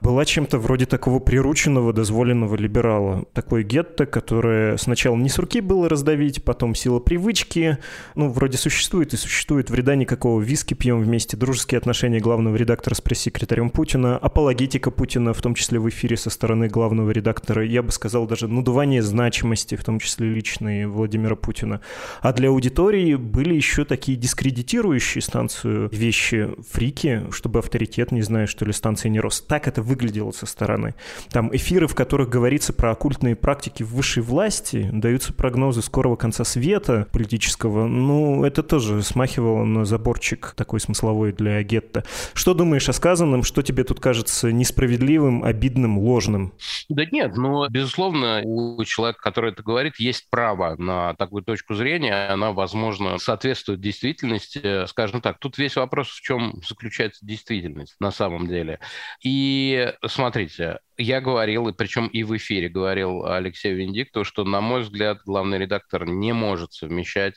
была 0.01 0.25
чем-то 0.25 0.59
вроде 0.59 0.87
такого 0.87 1.19
прирученного, 1.19 1.93
дозволенного 1.93 2.57
либерала. 2.57 3.25
Такое 3.33 3.63
гетто, 3.63 4.07
которое 4.07 4.77
сначала 4.77 5.17
не 5.17 5.29
с 5.29 5.39
руки 5.39 5.61
было 5.61 5.89
раздавить, 5.89 6.45
потом 6.45 6.75
сила 6.75 6.99
привычки. 6.99 7.79
Ну, 8.15 8.31
вроде 8.31 8.59
существует 8.59 9.15
и 9.15 9.17
существует. 9.17 9.71
Вреда 9.71 9.95
никакого. 9.95 10.41
Виски 10.41 10.75
пьем 10.75 11.01
вместе. 11.01 11.37
Дружеские 11.37 11.79
отношения 11.79 12.21
главного 12.21 12.57
редактора 12.57 12.95
с 12.95 13.01
пресс-секретарем 13.01 13.71
Путина. 13.71 14.17
Апологетика 14.17 14.91
Путина, 14.91 15.33
в 15.33 15.43
том 15.43 15.55
числе 15.55 15.79
в 15.79 15.89
эфире 15.89 16.17
со 16.17 16.31
стороны 16.31 16.69
главного 16.69 17.11
редактора. 17.11 17.65
Я 17.65 17.83
бы 17.83 17.93
сказал, 17.93 18.27
даже 18.27 18.49
надувание 18.49 19.03
значимости, 19.03 19.75
в 19.75 19.85
том 19.85 19.99
числе 19.99 20.29
личной 20.29 20.87
Владимира 20.87 21.37
Путина. 21.37 21.81
А 22.21 22.33
для 22.33 22.49
аудитории 22.49 23.15
были 23.15 23.55
еще 23.55 23.85
такие 23.85 24.17
дискредитирующие 24.17 25.23
станцию 25.23 25.89
вещи, 25.91 26.51
фрики, 26.71 27.25
чтобы 27.31 27.59
авторитет, 27.59 28.13
не 28.13 28.23
знаю, 28.23 28.47
что 28.47 28.65
ли, 28.65 28.73
станции 28.73 29.09
не 29.09 29.21
рос. 29.21 29.41
Так 29.41 29.69
это 29.69 29.83
выглядело 29.89 30.31
со 30.31 30.47
стороны. 30.47 30.95
Там 31.31 31.55
эфиры, 31.55 31.89
в 31.89 31.95
которых 31.95 32.29
говорится 32.29 32.73
про 32.73 32.93
оккультные 32.93 33.35
практики 33.35 33.83
высшей 33.83 34.23
власти, 34.23 34.89
даются 34.93 35.33
прогнозы 35.33 35.83
скорого 35.83 36.17
конца 36.17 36.45
света 36.45 37.09
политического. 37.13 37.87
Ну, 37.87 38.45
это 38.45 38.63
тоже 38.63 39.03
смахивало 39.03 39.65
на 39.65 39.85
заборчик 39.85 40.53
такой 40.57 40.81
смысловой 40.81 41.33
для 41.33 41.63
гетто. 41.63 42.05
Что 42.35 42.55
думаешь 42.55 42.89
о 42.89 42.93
сказанном? 42.93 43.43
Что 43.43 43.63
тебе 43.63 43.85
тут 43.85 44.01
кажется 44.01 44.53
несправедливым, 44.53 45.43
обидным, 45.43 45.99
ложным? 45.99 46.53
Да 46.89 47.05
нет, 47.11 47.37
ну, 47.37 47.69
безусловно, 47.69 48.43
у 48.45 48.85
человека, 48.85 49.21
который 49.23 49.53
это 49.53 49.63
говорит, 49.63 49.95
есть 49.99 50.29
право 50.31 50.77
на 50.77 51.15
такую 51.15 51.43
точку 51.43 51.75
зрения. 51.75 52.29
Она, 52.29 52.53
возможно, 52.53 53.19
соответствует 53.19 53.81
действительности. 53.81 54.87
Скажем 54.87 55.21
так, 55.21 55.39
тут 55.39 55.57
весь 55.59 55.77
вопрос, 55.77 56.09
в 56.09 56.21
чем 56.21 56.61
заключается 56.67 57.25
действительность 57.25 57.97
на 58.01 58.11
самом 58.11 58.47
деле. 58.47 58.81
И 59.23 59.78
смотрите, 60.07 60.79
я 60.99 61.21
говорил, 61.21 61.69
и 61.69 61.73
причем 61.73 62.09
и 62.09 62.25
в 62.25 62.37
эфире 62.37 62.69
говорил 62.69 63.25
Алексей 63.25 63.73
Венедиктов, 63.73 64.27
что, 64.27 64.45
на 64.45 64.61
мой 64.61 64.83
взгляд, 64.83 65.21
главный 65.25 65.59
редактор 65.59 66.07
не 66.07 66.33
может 66.33 66.73
совмещать, 66.73 67.35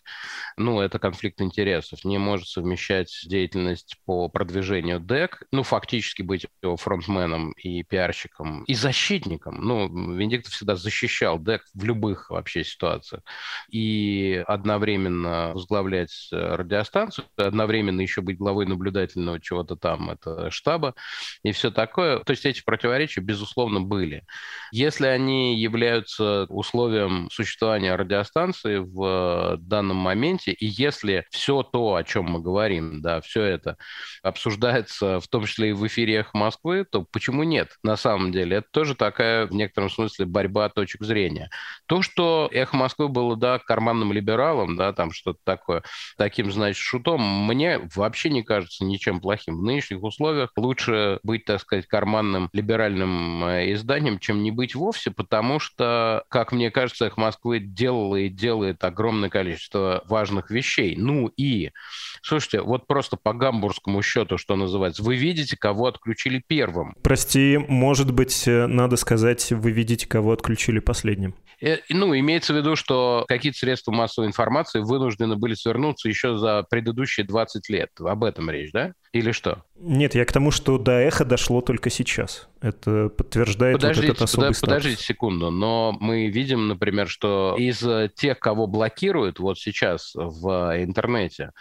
ну, 0.57 0.81
это 0.81 0.97
конфликт 0.97 1.41
интересов, 1.41 2.03
не 2.03 2.17
может 2.17 2.47
совмещать 2.47 3.11
деятельность 3.25 3.97
по 4.05 4.29
продвижению 4.29 4.99
ДЭК, 4.99 5.43
ну, 5.51 5.61
фактически 5.61 6.23
быть 6.23 6.47
его 6.63 6.75
фронтменом 6.75 7.51
и 7.51 7.83
пиарщиком, 7.83 8.63
и 8.63 8.73
защитником. 8.73 9.61
Ну, 9.61 10.15
Венедиктов 10.15 10.53
всегда 10.53 10.75
защищал 10.75 11.37
ДЭК 11.37 11.63
в 11.75 11.83
любых 11.83 12.31
вообще 12.31 12.63
ситуациях. 12.63 13.21
И 13.69 14.43
одновременно 14.47 15.51
возглавлять 15.53 16.29
радиостанцию, 16.31 17.25
одновременно 17.37 18.01
еще 18.01 18.21
быть 18.21 18.39
главой 18.39 18.65
наблюдательного 18.65 19.39
чего-то 19.39 19.75
там, 19.75 20.09
это 20.09 20.49
штаба, 20.49 20.95
и 21.43 21.51
все 21.51 21.69
такое. 21.69 22.19
То 22.19 22.31
есть 22.31 22.45
эти 22.47 22.63
противоречия, 22.63 23.21
безусловно, 23.21 23.50
безусловно, 23.51 23.81
были. 23.81 24.23
Если 24.71 25.05
они 25.05 25.59
являются 25.59 26.45
условием 26.49 27.29
существования 27.31 27.95
радиостанции 27.95 28.77
в 28.77 29.57
данном 29.57 29.97
моменте, 29.97 30.51
и 30.51 30.65
если 30.65 31.25
все 31.31 31.63
то, 31.63 31.95
о 31.95 32.03
чем 32.03 32.25
мы 32.25 32.39
говорим, 32.39 33.01
да, 33.01 33.21
все 33.21 33.43
это 33.43 33.77
обсуждается, 34.23 35.19
в 35.19 35.27
том 35.27 35.45
числе 35.45 35.69
и 35.69 35.73
в 35.73 35.85
эфире 35.87 36.19
«Эхо 36.19 36.37
Москвы», 36.37 36.85
то 36.89 37.05
почему 37.11 37.43
нет? 37.43 37.77
На 37.83 37.97
самом 37.97 38.31
деле, 38.31 38.57
это 38.57 38.67
тоже 38.71 38.95
такая, 38.95 39.45
в 39.47 39.51
некотором 39.51 39.89
смысле, 39.89 40.25
борьба 40.25 40.69
точек 40.69 41.03
зрения. 41.03 41.49
То, 41.87 42.01
что 42.01 42.49
«Эхо 42.51 42.77
Москвы» 42.77 43.09
было, 43.09 43.35
да, 43.35 43.59
карманным 43.59 44.13
либералом, 44.13 44.77
да, 44.77 44.93
там 44.93 45.11
что-то 45.11 45.39
такое, 45.43 45.83
таким, 46.17 46.51
значит, 46.51 46.81
шутом, 46.81 47.21
мне 47.47 47.81
вообще 47.95 48.29
не 48.29 48.43
кажется 48.43 48.85
ничем 48.85 49.19
плохим. 49.19 49.57
В 49.57 49.63
нынешних 49.63 50.03
условиях 50.03 50.51
лучше 50.55 51.19
быть, 51.23 51.45
так 51.45 51.61
сказать, 51.61 51.87
карманным 51.87 52.49
либеральным 52.53 53.40
хорошим 53.41 53.45
э, 53.45 53.73
изданием, 53.73 54.19
чем 54.19 54.43
не 54.43 54.51
быть 54.51 54.75
вовсе, 54.75 55.11
потому 55.11 55.59
что, 55.59 56.23
как 56.29 56.51
мне 56.51 56.71
кажется, 56.71 57.05
«Эхо 57.05 57.19
Москвы» 57.19 57.59
делало 57.59 58.15
и 58.17 58.29
делает 58.29 58.83
огромное 58.83 59.29
количество 59.29 60.03
важных 60.07 60.51
вещей. 60.51 60.95
Ну 60.97 61.31
и, 61.37 61.71
слушайте, 62.21 62.61
вот 62.61 62.87
просто 62.87 63.17
по 63.17 63.33
гамбургскому 63.33 64.01
счету, 64.01 64.37
что 64.37 64.55
называется, 64.55 65.03
вы 65.03 65.15
видите, 65.15 65.57
кого 65.57 65.87
отключили 65.87 66.43
первым. 66.45 66.95
Прости, 67.03 67.57
может 67.57 68.11
быть, 68.11 68.47
э, 68.47 68.67
надо 68.67 68.95
сказать, 68.95 69.51
вы 69.51 69.71
видите, 69.71 70.07
кого 70.07 70.31
отключили 70.31 70.79
последним. 70.79 71.35
Э, 71.61 71.77
ну, 71.89 72.17
имеется 72.17 72.53
в 72.53 72.57
виду, 72.57 72.75
что 72.75 73.25
какие-то 73.27 73.57
средства 73.57 73.91
массовой 73.91 74.27
информации 74.27 74.79
вынуждены 74.79 75.35
были 75.35 75.53
свернуться 75.53 76.09
еще 76.09 76.37
за 76.37 76.63
предыдущие 76.69 77.25
20 77.25 77.69
лет. 77.69 77.89
Об 77.99 78.23
этом 78.23 78.49
речь, 78.49 78.71
да? 78.71 78.93
Или 79.13 79.31
что? 79.31 79.63
Нет, 79.83 80.13
я 80.13 80.25
к 80.25 80.31
тому, 80.31 80.51
что 80.51 80.77
до 80.77 80.91
эхо 80.91 81.25
дошло 81.25 81.61
только 81.61 81.89
сейчас. 81.89 82.47
Это 82.61 83.09
подтверждает 83.09 83.77
подождите, 83.77 84.07
вот 84.07 84.15
этот 84.15 84.23
особый 84.23 84.49
под, 84.51 84.61
Подождите 84.61 85.03
секунду, 85.03 85.49
но 85.49 85.97
мы 85.99 86.27
видим, 86.27 86.67
например, 86.67 87.07
что 87.07 87.55
из 87.57 87.83
тех, 88.15 88.39
кого 88.39 88.67
блокируют 88.67 89.39
вот 89.39 89.57
сейчас 89.57 90.11
в 90.13 90.83
интернете, 90.83 91.51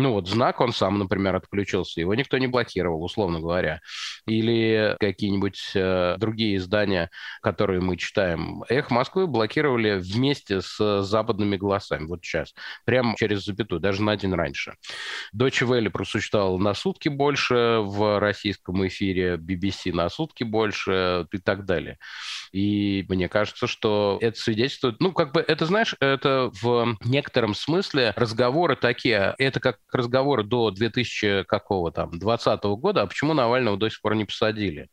ну 0.00 0.12
вот 0.12 0.28
знак, 0.28 0.60
он 0.60 0.72
сам, 0.72 0.98
например, 0.98 1.36
отключился, 1.36 2.00
его 2.00 2.14
никто 2.14 2.38
не 2.38 2.46
блокировал, 2.46 3.02
условно 3.02 3.40
говоря. 3.40 3.80
Или 4.26 4.96
какие-нибудь 4.98 5.72
э, 5.74 6.16
другие 6.18 6.56
издания, 6.56 7.10
которые 7.42 7.80
мы 7.80 7.96
читаем. 7.96 8.64
Эх 8.68 8.90
Москвы 8.90 9.26
блокировали 9.26 9.98
вместе 9.98 10.60
с 10.60 11.02
западными 11.02 11.56
голосами, 11.56 12.06
вот 12.06 12.24
сейчас, 12.24 12.54
прямо 12.84 13.14
через 13.16 13.44
запятую, 13.44 13.80
даже 13.80 14.02
на 14.02 14.16
день 14.16 14.34
раньше. 14.34 14.74
Deutsche 15.34 15.66
Welle 15.66 15.90
просуществовал 15.90 16.58
на 16.58 16.74
сутки 16.74 17.08
больше 17.08 17.80
в 17.82 18.18
российском 18.18 18.86
эфире, 18.86 19.36
BBC 19.36 19.92
на 19.92 20.08
сутки 20.08 20.44
больше 20.44 21.26
и 21.32 21.38
так 21.38 21.64
далее. 21.64 21.98
И 22.52 23.04
мне 23.08 23.28
кажется, 23.28 23.66
что 23.66 24.18
это 24.20 24.38
свидетельствует, 24.38 25.00
ну, 25.00 25.12
как 25.12 25.32
бы, 25.32 25.40
это, 25.40 25.66
знаешь, 25.66 25.94
это 26.00 26.50
в 26.62 26.96
некотором 27.04 27.54
смысле 27.54 28.12
разговоры 28.16 28.76
такие, 28.76 29.34
это 29.38 29.60
как 29.60 29.78
разговоры 29.94 30.44
до 30.44 30.70
2000 30.70 31.44
какого 31.44 31.92
там, 31.92 32.18
20 32.18 32.62
года, 32.64 33.02
а 33.02 33.06
почему 33.06 33.34
Навального 33.34 33.76
до 33.76 33.88
сих 33.88 34.00
пор 34.00 34.14
не 34.14 34.24
посадили? 34.24 34.88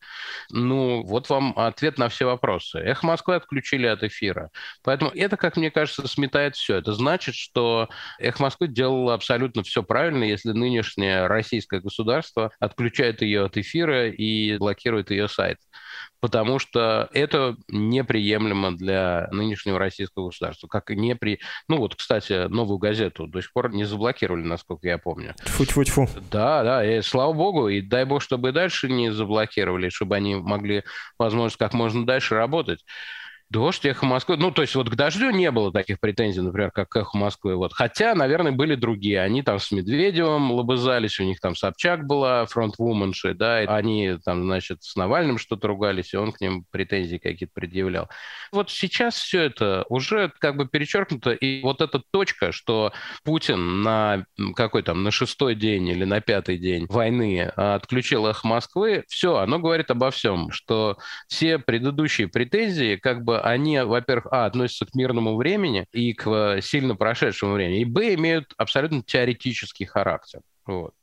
Ну, 0.52 1.04
вот 1.04 1.30
вам 1.30 1.54
ответ 1.58 1.98
на 1.98 2.10
все 2.10 2.26
вопросы. 2.26 2.80
Эх, 2.80 3.04
Москвы 3.04 3.36
отключили 3.36 3.88
от 3.88 4.04
эфира. 4.04 4.50
Поэтому 4.84 5.12
это, 5.12 5.38
как 5.38 5.58
мне 5.58 5.72
кажется, 5.72 6.08
сметает 6.08 6.56
все. 6.56 6.76
Это 6.78 6.94
значит, 6.94 7.36
что 7.36 7.90
Эх 8.20 8.40
Москвы 8.40 8.68
делало 8.68 9.14
абсолютно 9.14 9.64
все 9.64 9.84
правильно, 9.84 10.24
если 10.24 10.52
нынешнее 10.52 11.28
российское 11.28 11.80
государство 11.80 12.52
отключает 12.60 13.22
ее 13.22 13.46
от 13.46 13.58
эфира 13.58 14.10
и 14.10 14.58
блокирует 14.58 15.12
ее 15.12 15.28
сайт 15.28 15.58
потому 16.20 16.60
что 16.60 17.10
это 17.14 17.56
неприемлемо 17.68 18.76
для 18.76 19.28
нынешнего 19.32 19.80
российского 19.80 20.28
государства. 20.28 20.68
Как 20.68 20.92
и 20.92 20.96
не 20.96 21.16
при... 21.16 21.40
Ну 21.68 21.78
вот, 21.78 21.96
кстати, 21.96 22.48
новую 22.48 22.78
газету 22.78 23.28
до 23.28 23.42
сих 23.42 23.54
пор 23.54 23.74
не 23.74 23.86
заблокировали, 23.86 24.44
насколько 24.44 24.88
я 24.88 24.98
помню. 24.98 25.36
Фу-фу-фу. 25.40 26.08
Да, 26.32 26.64
да, 26.64 26.86
и 26.86 27.02
слава 27.02 27.34
богу, 27.34 27.70
и 27.70 27.82
дай 27.82 28.06
бог, 28.06 28.22
чтобы 28.22 28.50
и 28.50 28.52
дальше 28.52 28.90
не 28.90 29.12
заблокировали, 29.12 29.90
чтобы 29.90 30.16
они 30.16 30.36
могли, 30.36 30.84
возможно, 31.18 31.58
как 31.58 31.74
можно 31.74 32.06
дальше 32.06 32.36
работать. 32.36 32.84
Дождь, 33.50 33.86
эхо 33.86 34.06
Москвы. 34.06 34.36
Ну, 34.38 34.52
то 34.52 34.62
есть 34.62 34.76
вот 34.76 34.90
к 34.90 34.96
дождю 34.96 35.30
не 35.30 35.52
было 35.52 35.72
таких 35.72 36.02
претензий, 36.02 36.42
например, 36.42 36.72
как 36.72 36.90
к 36.90 36.98
эхо 36.98 37.18
Москвы. 37.18 37.56
Вот. 37.56 37.72
Хотя, 37.72 38.14
наверное, 38.14 38.52
были 38.52 38.76
другие. 38.76 39.22
Они 39.22 39.42
там 39.42 39.60
с 39.60 39.72
Медведевым 39.72 40.52
лобызались, 40.52 41.20
у 41.20 41.24
них 41.24 41.40
там 41.40 41.56
Собчак 41.56 42.06
была, 42.06 42.46
фронтвуменши, 42.46 43.34
да, 43.34 43.64
и 43.64 43.66
они 43.66 44.18
там, 44.26 44.44
значит, 44.44 44.84
с 44.84 44.96
Навальным 44.98 45.38
что-то 45.38 45.68
ругались, 45.68 46.14
и 46.14 46.18
он 46.18 46.34
к 46.34 46.42
ним 46.42 46.66
претензии 46.72 47.18
какие-то 47.18 47.54
предъявлял. 47.54 48.10
Вот 48.52 48.70
сейчас 48.70 49.16
все 49.16 49.44
это 49.44 49.86
уже 49.88 50.32
как 50.40 50.58
бы 50.58 50.68
перечеркнуто, 50.68 51.32
и 51.32 51.62
вот 51.62 51.82
эта 51.82 52.02
точка, 52.12 52.52
что 52.52 52.92
Путин 53.24 53.82
на 53.82 54.26
какой 54.56 54.84
там, 54.84 55.04
на 55.04 55.12
шестой 55.12 55.56
день 55.56 55.88
или 55.88 56.04
на 56.04 56.20
пятый 56.20 56.58
день 56.58 56.86
войны 56.90 57.44
отключил 57.44 58.28
эхо 58.28 58.46
Москвы, 58.46 59.06
все, 59.08 59.38
оно 59.38 59.60
говорит 59.60 59.90
обо 59.90 60.12
всем, 60.12 60.52
что 60.52 60.98
все 61.28 61.60
предыдущие 61.60 62.28
претензии 62.28 62.98
как 62.98 63.24
бы 63.24 63.37
они, 63.42 63.80
во-первых, 63.80 64.28
а, 64.32 64.46
относятся 64.46 64.86
к 64.86 64.96
мирному 64.96 65.36
времени 65.36 65.86
и 65.92 66.14
к 66.14 66.28
э, 66.28 66.62
сильно 66.62 66.96
прошедшему 66.96 67.54
времени, 67.54 67.82
и, 67.82 67.86
б, 67.86 68.14
имеют 68.16 68.54
абсолютно 68.58 69.04
теоретический 69.04 69.86
характер. 69.86 70.42
Вот. 70.66 70.94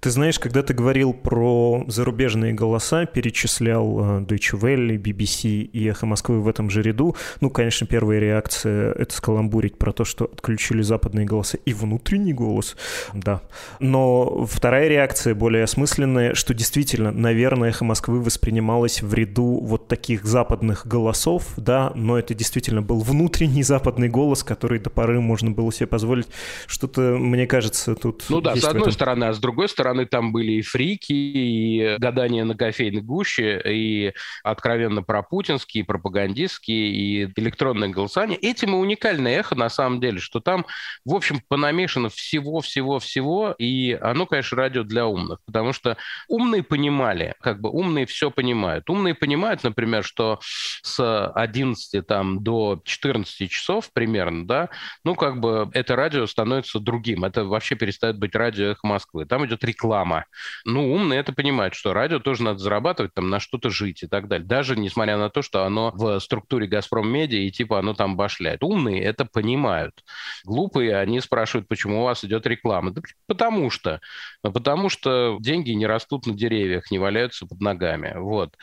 Ты 0.00 0.10
знаешь, 0.10 0.38
когда 0.38 0.62
ты 0.62 0.74
говорил 0.74 1.12
про 1.12 1.84
зарубежные 1.86 2.52
голоса, 2.52 3.06
перечислял 3.06 4.20
э, 4.20 4.20
Deutsche 4.22 4.58
Welle, 4.58 4.96
BBC 4.96 5.62
и 5.62 5.88
Эхо 5.88 6.06
Москвы 6.06 6.40
в 6.40 6.48
этом 6.48 6.70
же 6.70 6.82
ряду, 6.82 7.16
ну, 7.40 7.50
конечно, 7.50 7.86
первая 7.86 8.18
реакция— 8.18 8.92
это 8.94 9.14
скаламбурить 9.14 9.78
про 9.78 9.92
то, 9.92 10.04
что 10.04 10.24
отключили 10.24 10.82
западные 10.82 11.26
голоса 11.26 11.58
и 11.64 11.72
внутренний 11.72 12.32
голос, 12.32 12.76
да. 13.12 13.42
Но 13.80 14.46
вторая 14.46 14.88
реакция, 14.88 15.34
более 15.34 15.64
осмысленная, 15.64 16.34
что 16.34 16.54
действительно, 16.54 17.12
наверное, 17.12 17.70
Эхо 17.70 17.84
Москвы 17.84 18.20
воспринималось 18.20 19.02
в 19.02 19.14
ряду 19.14 19.60
вот 19.62 19.88
таких 19.88 20.24
западных 20.24 20.86
голосов, 20.86 21.54
да, 21.56 21.92
но 21.94 22.18
это 22.18 22.34
действительно 22.34 22.82
был 22.82 23.00
внутренний 23.00 23.62
западный 23.62 24.08
голос, 24.08 24.42
который 24.42 24.78
до 24.78 24.90
поры 24.90 25.20
можно 25.20 25.50
было 25.50 25.72
себе 25.72 25.86
позволить. 25.86 26.26
Что-то, 26.66 27.16
мне 27.18 27.46
кажется, 27.46 27.94
тут... 27.94 28.24
Ну 28.28 28.40
да, 28.40 28.56
с 28.56 28.64
одной 28.64 28.82
этом... 28.82 28.92
стороны, 28.92 29.24
а 29.24 29.32
с 29.32 29.38
другой 29.38 29.51
другой 29.52 29.68
стороны, 29.68 30.06
там 30.06 30.32
были 30.32 30.52
и 30.52 30.62
фрики, 30.62 31.12
и 31.12 31.96
гадания 31.98 32.44
на 32.44 32.56
кофейной 32.56 33.02
гуще, 33.02 33.60
и 33.66 34.14
откровенно 34.42 35.02
пропутинские, 35.02 35.82
и 35.82 35.86
пропагандистские, 35.86 36.88
и 36.88 37.24
электронное 37.36 37.90
голосование. 37.90 38.38
Этим 38.38 38.70
и 38.70 38.78
уникальное 38.78 39.38
эхо, 39.38 39.54
на 39.54 39.68
самом 39.68 40.00
деле, 40.00 40.20
что 40.20 40.40
там, 40.40 40.64
в 41.04 41.14
общем, 41.14 41.42
понамешано 41.48 42.08
всего-всего-всего, 42.08 43.54
и 43.58 43.92
оно, 43.92 44.24
конечно, 44.24 44.56
радио 44.56 44.84
для 44.84 45.06
умных, 45.06 45.40
потому 45.44 45.74
что 45.74 45.98
умные 46.28 46.62
понимали, 46.62 47.34
как 47.40 47.60
бы 47.60 47.68
умные 47.68 48.06
все 48.06 48.30
понимают. 48.30 48.88
Умные 48.88 49.14
понимают, 49.14 49.64
например, 49.64 50.02
что 50.02 50.40
с 50.82 51.28
11 51.34 52.06
там, 52.06 52.42
до 52.42 52.80
14 52.82 53.50
часов 53.50 53.90
примерно, 53.92 54.46
да, 54.46 54.70
ну, 55.04 55.14
как 55.14 55.40
бы 55.40 55.68
это 55.74 55.94
радио 55.94 56.26
становится 56.26 56.80
другим. 56.80 57.24
Это 57.24 57.44
вообще 57.44 57.74
перестает 57.74 58.18
быть 58.18 58.34
радио 58.34 58.68
«Эхо 58.68 58.86
Москвы». 58.86 59.26
Там 59.26 59.41
идет 59.46 59.64
реклама. 59.64 60.26
Ну, 60.64 60.92
умные 60.92 61.20
это 61.20 61.32
понимают, 61.32 61.74
что 61.74 61.92
радио 61.92 62.18
тоже 62.18 62.42
надо 62.42 62.58
зарабатывать, 62.58 63.14
там, 63.14 63.30
на 63.30 63.40
что-то 63.40 63.70
жить 63.70 64.02
и 64.02 64.06
так 64.06 64.28
далее. 64.28 64.46
Даже 64.46 64.76
несмотря 64.76 65.16
на 65.16 65.30
то, 65.30 65.42
что 65.42 65.64
оно 65.64 65.90
в 65.94 66.18
структуре 66.20 66.66
«Газпром 66.66 67.08
Медиа» 67.08 67.40
и 67.40 67.50
типа 67.50 67.78
оно 67.78 67.94
там 67.94 68.16
башляет. 68.16 68.62
Умные 68.62 69.02
это 69.02 69.24
понимают. 69.24 70.04
Глупые, 70.44 70.96
они 70.96 71.20
спрашивают, 71.20 71.68
почему 71.68 72.00
у 72.00 72.04
вас 72.04 72.24
идет 72.24 72.46
реклама. 72.46 72.92
Да 72.92 73.02
потому 73.26 73.70
что. 73.70 74.00
Потому 74.42 74.88
что 74.88 75.38
деньги 75.40 75.70
не 75.70 75.86
растут 75.86 76.26
на 76.26 76.34
деревьях, 76.34 76.90
не 76.90 76.98
валяются 76.98 77.46
под 77.46 77.60
ногами. 77.60 78.12
Вот. 78.16 78.54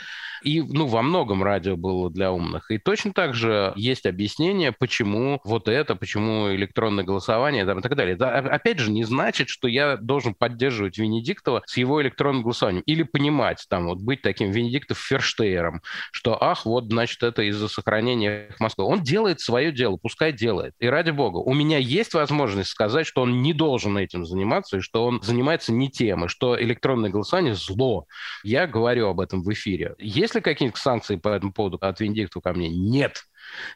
И, 0.43 0.61
ну, 0.61 0.87
во 0.87 1.01
многом 1.01 1.43
радио 1.43 1.75
было 1.75 2.09
для 2.09 2.31
умных. 2.31 2.71
И 2.71 2.77
точно 2.77 3.13
так 3.13 3.33
же 3.33 3.73
есть 3.75 4.05
объяснение, 4.05 4.71
почему 4.71 5.41
вот 5.43 5.67
это, 5.67 5.95
почему 5.95 6.53
электронное 6.53 7.03
голосование 7.03 7.65
там, 7.65 7.79
и 7.79 7.81
так 7.81 7.95
далее. 7.95 8.15
Это, 8.15 8.37
опять 8.37 8.79
же, 8.79 8.91
не 8.91 9.03
значит, 9.03 9.49
что 9.49 9.67
я 9.67 9.97
должен 9.97 10.33
поддерживать 10.33 10.68
Венедиктова 10.97 11.63
с 11.65 11.77
его 11.77 12.01
электронным 12.01 12.43
голосованием. 12.43 12.83
Или 12.85 13.03
понимать, 13.03 13.65
там, 13.69 13.87
вот 13.87 13.99
быть 13.99 14.21
таким 14.21 14.51
Венедиктов 14.51 14.97
Ферштейером, 14.99 15.81
что, 16.11 16.41
ах, 16.41 16.65
вот, 16.65 16.85
значит, 16.85 17.23
это 17.23 17.41
из-за 17.43 17.67
сохранения 17.67 18.55
Москвы. 18.59 18.85
Он 18.85 19.03
делает 19.03 19.39
свое 19.39 19.71
дело, 19.71 19.97
пускай 19.97 20.31
делает. 20.31 20.73
И 20.79 20.87
ради 20.87 21.11
бога, 21.11 21.37
у 21.37 21.53
меня 21.53 21.77
есть 21.77 22.13
возможность 22.13 22.69
сказать, 22.69 23.07
что 23.07 23.21
он 23.21 23.41
не 23.41 23.53
должен 23.53 23.97
этим 23.97 24.25
заниматься, 24.25 24.77
и 24.77 24.81
что 24.81 25.05
он 25.05 25.21
занимается 25.21 25.71
не 25.71 25.89
тем, 25.89 26.25
и 26.25 26.27
что 26.27 26.59
электронное 26.61 27.09
голосование– 27.09 27.55
зло. 27.55 28.05
Я 28.43 28.67
говорю 28.67 29.07
об 29.07 29.19
этом 29.19 29.43
в 29.43 29.51
эфире. 29.53 29.95
Есть 29.99 30.35
ли 30.35 30.41
какие-нибудь 30.41 30.79
санкции 30.79 31.15
по 31.15 31.29
этому 31.29 31.53
поводу 31.53 31.77
от 31.81 31.99
Венедиктова 31.99 32.41
ко 32.41 32.53
мне? 32.53 32.69
Нет. 32.69 33.23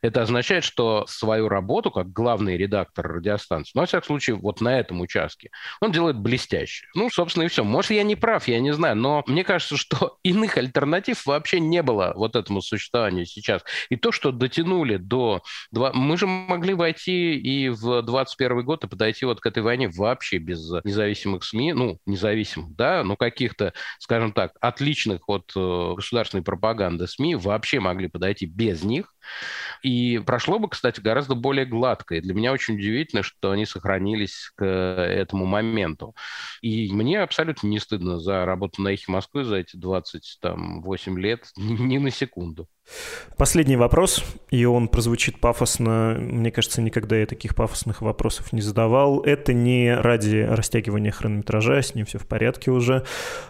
Это 0.02 0.22
означает, 0.22 0.64
что 0.64 1.06
свою 1.08 1.50
работу, 1.50 1.92
как 1.92 2.12
главный 2.12 2.58
редактор 2.58 3.08
радиостанции, 3.08 3.72
ну, 3.76 3.82
во 3.82 3.88
всяком 3.88 4.08
случае, 4.08 4.36
вот 4.36 4.62
на 4.62 4.80
этом 4.80 5.02
участке, 5.02 5.52
он 5.82 5.92
делает 5.92 6.18
блестяще. 6.18 6.88
Ну, 6.96 7.10
собственно, 7.10 7.44
и 7.44 7.48
все. 7.48 7.64
Может, 7.64 7.92
я 7.92 8.04
не 8.04 8.16
прав, 8.16 8.48
я 8.48 8.60
не 8.60 8.74
знаю, 8.74 8.96
но 8.96 9.24
мне 9.28 9.44
кажется, 9.44 9.78
что 9.78 10.18
иных 10.24 10.58
альтернатив 10.58 11.26
вообще 11.26 11.60
не 11.60 11.82
было 11.82 12.14
вот 12.16 12.36
этому 12.36 12.62
существованию 12.62 13.26
сейчас. 13.26 13.64
И 13.90 13.96
то, 13.96 14.12
что 14.12 14.32
дотянули 14.32 14.98
до... 14.98 15.42
Мы 15.72 16.18
же 16.18 16.28
могли 16.28 16.74
войти 16.74 17.38
и 17.38 17.70
в 17.70 18.02
21 18.02 18.64
год 18.64 18.84
и 18.84 18.88
подойти 18.88 19.26
вот 19.26 19.40
к 19.40 19.46
этой 19.46 19.64
войне 19.64 19.90
вообще 19.90 20.38
без 20.38 20.70
независимых 20.84 21.44
СМИ, 21.44 21.74
ну, 21.74 22.00
независимых, 22.06 22.76
да, 22.76 23.04
но 23.04 23.16
каких-то, 23.16 23.74
скажем 24.00 24.32
так, 24.32 24.54
отличных 24.62 25.28
от 25.28 25.52
э, 25.56 25.94
государственной 25.96 26.44
пропаганды 26.44 27.08
СМИ 27.08 27.36
вообще 27.36 27.80
могли 27.80 28.08
подойти 28.08 28.46
без 28.46 28.84
них. 28.84 29.14
И 29.82 30.22
прошло 30.26 30.60
бы, 30.60 30.70
кстати, 30.70 31.00
гораздо 31.02 31.36
более 31.36 31.66
гладко. 31.66 32.16
И 32.16 32.22
для 32.22 32.34
меня 32.34 32.52
очень 32.54 32.76
удивительно, 32.76 33.24
что 33.24 33.52
они 33.52 33.66
сохранились 33.66 34.52
к 34.56 34.64
этому 34.66 35.46
моменту. 35.46 36.16
И 36.62 36.92
мне 36.92 37.22
абсолютно 37.22 37.68
не 37.68 37.80
стыдно 37.80 38.20
за 38.20 38.46
работу 38.46 38.82
на 38.82 38.90
«Эхе 38.90 39.12
Москвы» 39.12 39.44
за 39.44 39.58
эти 39.58 39.76
28 39.76 41.20
лет, 41.20 41.52
ни 41.58 41.98
на 41.98 42.12
секунду. 42.12 42.68
Последний 43.38 43.76
вопрос, 43.76 44.24
и 44.52 44.64
он 44.66 44.88
прозвучит 44.88 45.40
пафосно. 45.40 46.18
Мне 46.20 46.52
кажется, 46.52 46.82
никогда 46.82 47.18
я 47.18 47.26
таких 47.26 47.56
пафосных 47.56 48.02
вопросов 48.02 48.54
не 48.54 48.62
задавал. 48.62 49.22
Это 49.22 49.54
не 49.54 49.94
ради 49.94 50.46
растягивания 50.48 51.12
хронометража, 51.12 51.82
с 51.82 51.96
ним 51.96 52.06
все 52.06 52.20
в 52.20 52.28
порядке 52.28 52.70
уже. 52.70 53.04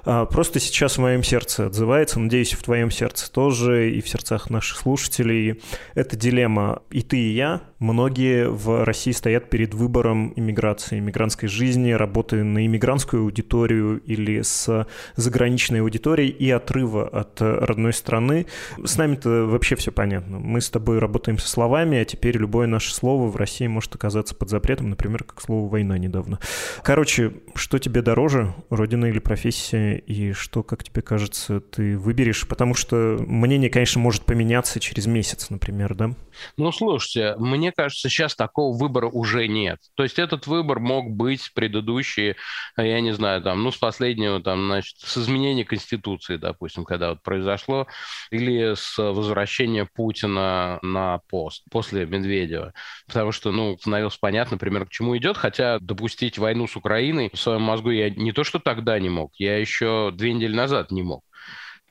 А 0.06 0.26
просто 0.26 0.60
сейчас 0.60 0.98
в 0.98 1.02
моем 1.02 1.22
сердце 1.22 1.65
отзывается, 1.67 2.19
надеюсь, 2.19 2.54
в 2.54 2.63
твоем 2.63 2.91
сердце 2.91 3.32
тоже, 3.32 3.91
и 3.91 4.02
в 4.02 4.08
сердцах 4.08 4.50
наших 4.50 4.78
слушателей. 4.78 5.62
Это 5.96 6.15
дилемма 6.15 6.82
и 6.89 7.02
ты, 7.02 7.17
и 7.17 7.34
я. 7.34 7.62
Многие 7.80 8.48
в 8.48 8.86
России 8.86 9.12
стоят 9.12 9.50
перед 9.50 9.74
выбором 9.74 10.32
иммиграции, 10.38 11.00
иммигрантской 11.00 11.50
жизни, 11.50 11.91
работы 11.91 12.41
на 12.41 12.65
иммигрантскую 12.65 13.24
аудиторию 13.24 14.00
или 14.06 14.41
с 14.41 14.88
заграничной 15.17 15.82
аудиторией 15.82 16.30
и 16.30 16.50
отрыва 16.50 17.06
от 17.06 17.41
родной 17.41 17.91
страны. 17.91 18.46
С 18.82 18.98
нами 18.98 19.17
это 19.23 19.45
вообще 19.45 19.75
все 19.75 19.91
понятно. 19.91 20.39
Мы 20.39 20.59
с 20.59 20.69
тобой 20.69 20.99
работаем 20.99 21.38
со 21.38 21.47
словами, 21.47 21.97
а 21.97 22.05
теперь 22.05 22.38
любое 22.38 22.67
наше 22.67 22.93
слово 22.93 23.27
в 23.27 23.36
России 23.36 23.67
может 23.67 23.95
оказаться 23.95 24.36
под 24.36 24.49
запретом, 24.49 24.89
например, 24.89 25.23
как 25.23 25.41
слово 25.41 25.69
«война» 25.69 25.97
недавно. 25.97 26.39
Короче, 26.83 27.33
что 27.55 27.79
тебе 27.79 28.01
дороже, 28.01 28.53
родина 28.69 29.05
или 29.05 29.19
профессия, 29.19 29.95
и 29.95 30.33
что, 30.33 30.63
как 30.63 30.83
тебе 30.83 31.01
кажется, 31.01 31.62
ты 31.62 31.97
выберешь? 31.97 32.47
Потому 32.47 32.75
что 32.75 33.17
мнение, 33.25 33.69
конечно, 33.69 34.01
может 34.01 34.23
поменяться 34.23 34.79
через 34.79 35.07
месяц, 35.07 35.49
например, 35.49 35.95
да? 35.95 36.12
Ну, 36.57 36.71
слушайте, 36.71 37.36
мне 37.38 37.71
кажется, 37.71 38.09
сейчас 38.09 38.36
такого 38.36 38.75
выбора 38.77 39.07
уже 39.07 39.47
нет. 39.47 39.79
То 39.95 40.03
есть 40.03 40.19
этот 40.19 40.47
выбор 40.47 40.79
мог 40.79 41.09
быть 41.12 41.51
предыдущий, 41.53 42.36
я 42.77 43.01
не 43.01 43.13
знаю, 43.13 43.41
там, 43.41 43.63
ну, 43.63 43.71
с 43.71 43.77
последнего, 43.77 44.41
там, 44.41 44.65
значит, 44.65 44.97
с 44.99 45.17
изменения 45.17 45.63
Конституции, 45.63 46.38
допустим, 46.38 46.83
когда 46.86 47.12
вот 47.12 47.21
произошло, 47.23 47.88
или 48.31 48.73
с 48.75 49.12
возвращения 49.13 49.88
Путина 49.93 50.80
на 50.82 51.19
пост 51.30 51.63
после 51.71 52.06
Медведева. 52.06 52.73
Потому 53.08 53.32
что, 53.32 53.52
ну, 53.52 53.78
становилось 53.78 54.17
понятно, 54.17 54.56
например, 54.56 54.86
к 54.86 54.89
чему 54.89 55.17
идет, 55.17 55.38
хотя 55.38 55.80
допустить 55.80 56.38
войну 56.38 56.67
с 56.67 56.76
Украиной 56.76 57.30
в 57.34 57.39
своем 57.39 57.62
мозгу 57.62 57.91
я 57.91 58.10
не 58.10 58.32
то, 58.32 58.43
что 58.43 58.60
тогда 58.60 58.99
не 58.99 59.10
мог, 59.10 59.32
я 59.38 59.58
еще 59.58 60.12
две 60.13 60.34
недели 60.34 60.56
назад 60.56 60.91
не 60.91 61.04
мог. 61.04 61.23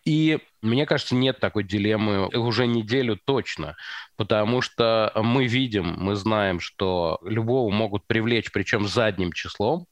И 0.05 0.39
мне 0.63 0.87
кажется, 0.87 1.15
нет 1.15 1.41
такой 1.41 1.65
дилеммы 1.65 2.29
уже 2.29 2.67
неделю 2.67 3.19
точно, 3.25 3.77
потому 4.17 4.63
что 4.63 5.13
мы 5.17 5.47
видим, 5.47 5.97
мы 5.99 6.15
знаем, 6.15 6.61
что 6.61 7.19
любого 7.23 7.71
могут 7.71 8.07
привлечь, 8.07 8.53
причем 8.53 8.87
задним 8.87 9.33
числом, 9.33 9.87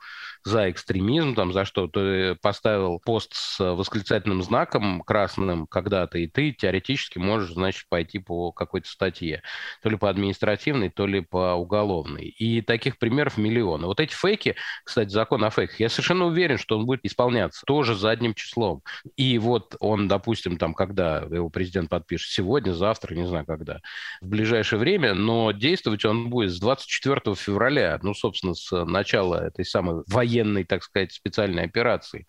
за 0.44 0.70
экстремизм, 0.70 1.34
там, 1.34 1.52
за 1.52 1.64
что 1.64 1.86
ты 1.86 2.34
поставил 2.36 2.98
пост 2.98 3.34
с 3.34 3.58
восклицательным 3.74 4.42
знаком 4.42 5.02
красным 5.02 5.66
когда-то, 5.66 6.18
и 6.18 6.26
ты 6.26 6.52
теоретически 6.52 7.18
можешь, 7.18 7.52
значит, 7.52 7.86
пойти 7.88 8.18
по 8.18 8.52
какой-то 8.52 8.88
статье, 8.88 9.42
то 9.82 9.90
ли 9.90 9.96
по 9.96 10.08
административной, 10.08 10.88
то 10.90 11.06
ли 11.06 11.20
по 11.20 11.54
уголовной. 11.54 12.28
И 12.28 12.62
таких 12.62 12.98
примеров 12.98 13.36
миллионы. 13.36 13.86
Вот 13.86 14.00
эти 14.00 14.14
фейки, 14.14 14.56
кстати, 14.84 15.10
закон 15.10 15.44
о 15.44 15.50
фейках, 15.50 15.78
я 15.78 15.88
совершенно 15.88 16.26
уверен, 16.26 16.58
что 16.58 16.78
он 16.78 16.86
будет 16.86 17.04
исполняться 17.04 17.62
тоже 17.66 17.94
задним 17.94 18.34
числом. 18.34 18.82
И 19.16 19.38
вот 19.38 19.76
он, 19.78 20.08
допустим, 20.08 20.56
там, 20.60 20.74
когда 20.74 21.18
его 21.30 21.48
президент 21.48 21.88
подпишет, 21.90 22.30
сегодня, 22.30 22.72
завтра, 22.72 23.14
не 23.14 23.26
знаю 23.26 23.44
когда, 23.46 23.80
в 24.20 24.28
ближайшее 24.28 24.78
время, 24.78 25.14
но 25.14 25.50
действовать 25.52 26.04
он 26.04 26.30
будет 26.30 26.52
с 26.52 26.60
24 26.60 27.34
февраля, 27.34 27.98
ну, 28.02 28.14
собственно, 28.14 28.54
с 28.54 28.84
начала 28.84 29.46
этой 29.46 29.64
самой 29.64 30.04
военной 30.06 30.64
так 30.64 30.84
сказать, 30.84 31.12
специальной 31.12 31.64
операции. 31.64 32.26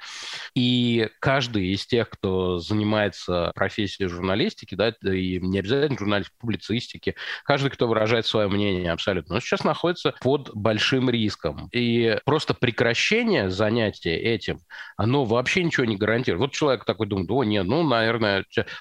И 0.56 1.10
каждый 1.20 1.68
из 1.68 1.86
тех, 1.86 2.10
кто 2.10 2.58
занимается 2.58 3.52
профессией 3.54 4.10
журналистики, 4.10 4.76
да, 4.76 4.90
и 5.04 5.40
не 5.40 5.60
обязательно 5.60 6.00
журналистики, 6.00 6.36
публицистики, 6.40 7.16
каждый, 7.44 7.70
кто 7.70 7.88
выражает 7.88 8.26
свое 8.26 8.48
мнение 8.48 8.92
абсолютно, 8.92 9.36
он 9.36 9.42
сейчас 9.42 9.64
находится 9.64 10.16
под 10.22 10.52
большим 10.56 11.10
риском. 11.10 11.70
И 11.74 12.18
просто 12.26 12.54
прекращение 12.54 13.50
занятия 13.50 14.16
этим, 14.16 14.60
оно 14.98 15.26
вообще 15.26 15.64
ничего 15.64 15.86
не 15.86 15.98
гарантирует. 15.98 16.42
Вот 16.42 16.54
человек 16.54 16.86
такой 16.86 17.08
думает, 17.08 17.30
о, 17.30 17.44
нет, 17.44 17.66
ну, 17.66 17.84
наверное, 17.84 18.21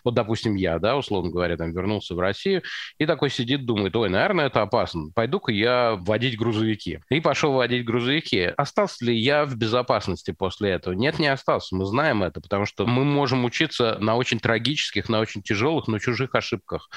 вот, 0.05 0.15
допустим, 0.15 0.55
я, 0.55 0.79
да, 0.79 0.97
условно 0.97 1.31
говоря, 1.31 1.57
там, 1.57 1.73
вернулся 1.73 2.15
в 2.15 2.21
Россию, 2.21 2.63
и 2.99 3.07
такой 3.07 3.31
сидит, 3.31 3.67
думает, 3.67 3.95
ой, 3.97 4.09
наверное, 4.09 4.47
это 4.47 4.63
опасно, 4.63 5.11
пойду-ка 5.15 5.53
я 5.53 5.97
водить 5.97 6.39
грузовики. 6.39 7.01
И 7.11 7.21
пошел 7.21 7.53
водить 7.53 7.85
грузовики. 7.85 8.53
Остался 8.57 9.05
ли 9.05 9.11
ли 9.11 9.19
я 9.19 9.45
в 9.45 9.57
безопасности 9.57 10.31
после 10.31 10.71
этого? 10.71 10.95
Нет, 10.95 11.19
не 11.19 11.27
остался. 11.27 11.75
Мы 11.75 11.85
знаем 11.85 12.23
это, 12.23 12.41
потому 12.41 12.65
что 12.65 12.87
мы 12.87 13.05
можем 13.05 13.45
учиться 13.45 13.99
на 14.01 14.17
очень 14.17 14.41
трагических, 14.41 15.09
на 15.09 15.21
очень 15.21 15.43
тяжелых, 15.43 15.89
но 15.89 15.99
чужих 15.99 16.35
ошибках. 16.35 16.89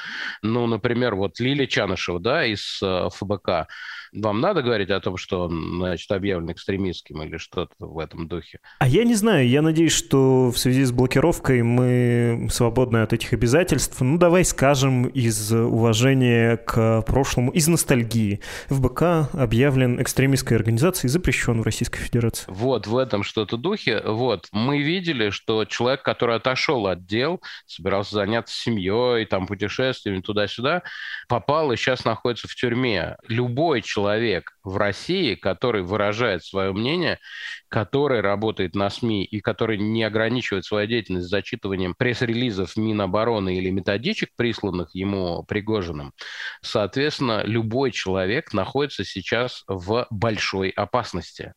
Ну, 0.42 0.68
например, 0.68 1.16
вот 1.16 1.40
Лилия 1.40 1.68
Чанышева, 1.68 2.20
да, 2.20 2.46
из 2.46 2.80
э, 2.82 3.10
ФБК, 3.14 3.68
вам 4.14 4.42
надо 4.42 4.62
говорить 4.62 4.92
о 4.92 5.00
том, 5.00 5.18
что 5.18 5.46
он, 5.46 5.78
значит, 5.78 6.12
объявлен 6.12 6.52
экстремистским 6.52 7.24
или 7.24 7.38
что-то 7.38 7.74
в 7.80 7.98
этом 7.98 8.28
духе? 8.28 8.60
А 8.80 8.88
я 8.88 9.04
не 9.04 9.16
знаю. 9.16 9.48
Я 9.50 9.62
надеюсь, 9.62 9.94
что 9.94 10.52
в 10.52 10.58
связи 10.58 10.84
с 10.84 10.92
блокировкой 10.92 11.64
мы 11.64 12.33
свободны 12.50 12.98
от 12.98 13.14
этих 13.14 13.34
обязательств. 13.34 14.00
Ну, 14.02 14.18
давай 14.18 14.46
скажем 14.46 15.08
из 15.08 15.52
уважения 15.52 16.58
к 16.58 17.02
прошлому, 17.04 17.52
из 17.52 17.68
ностальгии. 17.68 18.42
ФБК 18.70 19.30
объявлен 19.34 20.02
экстремистской 20.02 20.58
организацией, 20.58 21.10
запрещен 21.10 21.62
в 21.62 21.64
Российской 21.64 22.00
Федерации. 22.00 22.46
Вот, 22.48 22.88
в 22.88 22.98
этом 22.98 23.24
что-то 23.24 23.58
духе. 23.58 24.02
Вот, 24.06 24.48
мы 24.52 24.82
видели, 24.82 25.30
что 25.30 25.66
человек, 25.66 26.02
который 26.04 26.36
отошел 26.36 26.88
от 26.88 27.06
дел, 27.06 27.42
собирался 27.66 28.16
заняться 28.16 28.56
семьей, 28.56 29.26
там, 29.26 29.48
путешествиями 29.48 30.22
туда-сюда, 30.22 30.84
попал 31.28 31.72
и 31.72 31.78
сейчас 31.78 32.06
находится 32.06 32.48
в 32.48 32.56
тюрьме. 32.56 33.18
Любой 33.28 33.82
человек 33.82 34.53
в 34.64 34.78
России, 34.78 35.36
который 35.36 35.84
выражает 35.84 36.44
свое 36.44 36.72
мнение, 36.72 37.20
который 37.68 38.22
работает 38.22 38.76
на 38.76 38.90
СМИ 38.90 39.26
и 39.26 39.42
который 39.42 39.78
не 39.78 40.04
ограничивает 40.04 40.66
свою 40.66 40.88
деятельность 40.88 41.28
зачитыванием 41.30 41.96
пресс-релизов 41.98 42.78
Минобороны 42.78 43.58
или 43.58 43.70
методичек, 43.70 44.30
присланных 44.36 44.94
ему 44.94 45.44
Пригожиным, 45.44 46.14
соответственно, 46.62 47.44
любой 47.44 47.92
человек 47.92 48.54
находится 48.54 49.04
сейчас 49.04 49.64
в 49.68 50.08
большой 50.10 50.70
опасности. 50.70 51.54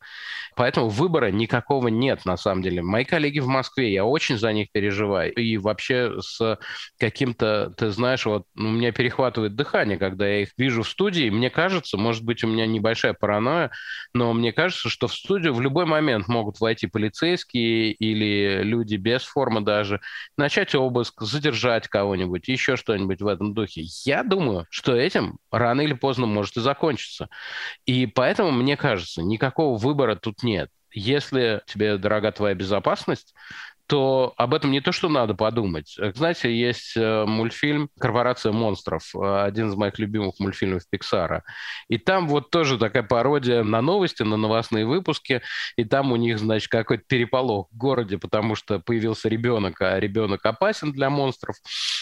Поэтому 0.55 0.89
выбора 0.89 1.31
никакого 1.31 1.87
нет, 1.87 2.25
на 2.25 2.35
самом 2.35 2.63
деле. 2.63 2.81
Мои 2.81 3.05
коллеги 3.05 3.39
в 3.39 3.47
Москве, 3.47 3.93
я 3.93 4.05
очень 4.05 4.37
за 4.37 4.51
них 4.53 4.71
переживаю. 4.71 5.33
И 5.33 5.57
вообще 5.57 6.19
с 6.19 6.59
каким-то, 6.99 7.73
ты 7.77 7.91
знаешь, 7.91 8.25
вот 8.25 8.45
у 8.55 8.63
меня 8.63 8.91
перехватывает 8.91 9.55
дыхание, 9.55 9.97
когда 9.97 10.27
я 10.27 10.41
их 10.41 10.49
вижу 10.57 10.81
в 10.81 10.89
студии. 10.89 11.29
Мне 11.29 11.49
кажется, 11.49 11.97
может 11.97 12.23
быть, 12.23 12.43
у 12.43 12.47
меня 12.47 12.65
небольшая 12.97 13.13
паранойя, 13.13 13.71
но 14.13 14.33
мне 14.33 14.51
кажется, 14.51 14.89
что 14.89 15.07
в 15.07 15.13
студию 15.13 15.53
в 15.53 15.61
любой 15.61 15.85
момент 15.85 16.27
могут 16.27 16.59
войти 16.59 16.87
полицейские 16.87 17.91
или 17.91 18.63
люди 18.63 18.95
без 18.95 19.23
формы 19.23 19.61
даже, 19.61 20.01
начать 20.37 20.73
обыск, 20.75 21.21
задержать 21.21 21.87
кого-нибудь, 21.87 22.47
еще 22.47 22.75
что-нибудь 22.75 23.21
в 23.21 23.27
этом 23.27 23.53
духе. 23.53 23.83
Я 24.03 24.23
думаю, 24.23 24.65
что 24.69 24.95
этим 24.95 25.37
рано 25.51 25.81
или 25.81 25.93
поздно 25.93 26.25
может 26.25 26.57
и 26.57 26.61
закончиться. 26.61 27.29
И 27.85 28.07
поэтому, 28.07 28.51
мне 28.51 28.75
кажется, 28.75 29.21
никакого 29.21 29.77
выбора 29.77 30.15
тут 30.15 30.43
нет 30.43 30.69
если 30.93 31.61
тебе 31.67 31.97
дорога 31.97 32.31
твоя 32.31 32.55
безопасность, 32.55 33.35
то 33.87 34.33
об 34.35 34.53
этом 34.53 34.71
не 34.71 34.81
то, 34.81 34.91
что 34.91 35.07
надо 35.07 35.33
подумать. 35.33 35.97
Знаете, 36.15 36.53
есть 36.53 36.95
э, 36.97 37.25
мультфильм 37.25 37.89
«Корпорация 37.97 38.51
монстров», 38.51 39.09
э, 39.15 39.43
один 39.43 39.69
из 39.69 39.75
моих 39.75 39.97
любимых 39.97 40.35
мультфильмов 40.39 40.83
Пиксара. 40.89 41.43
И 41.87 41.97
там 41.97 42.27
вот 42.27 42.49
тоже 42.51 42.77
такая 42.77 43.03
пародия 43.03 43.63
на 43.63 43.81
новости, 43.81 44.23
на 44.23 44.35
новостные 44.35 44.85
выпуски. 44.85 45.41
И 45.77 45.85
там 45.85 46.11
у 46.11 46.17
них, 46.17 46.37
значит, 46.37 46.69
какой-то 46.69 47.03
переполох 47.07 47.69
в 47.71 47.77
городе, 47.77 48.17
потому 48.17 48.55
что 48.55 48.79
появился 48.79 49.29
ребенок, 49.29 49.81
а 49.81 49.99
ребенок 49.99 50.45
опасен 50.45 50.91
для 50.91 51.09
монстров. 51.09 51.55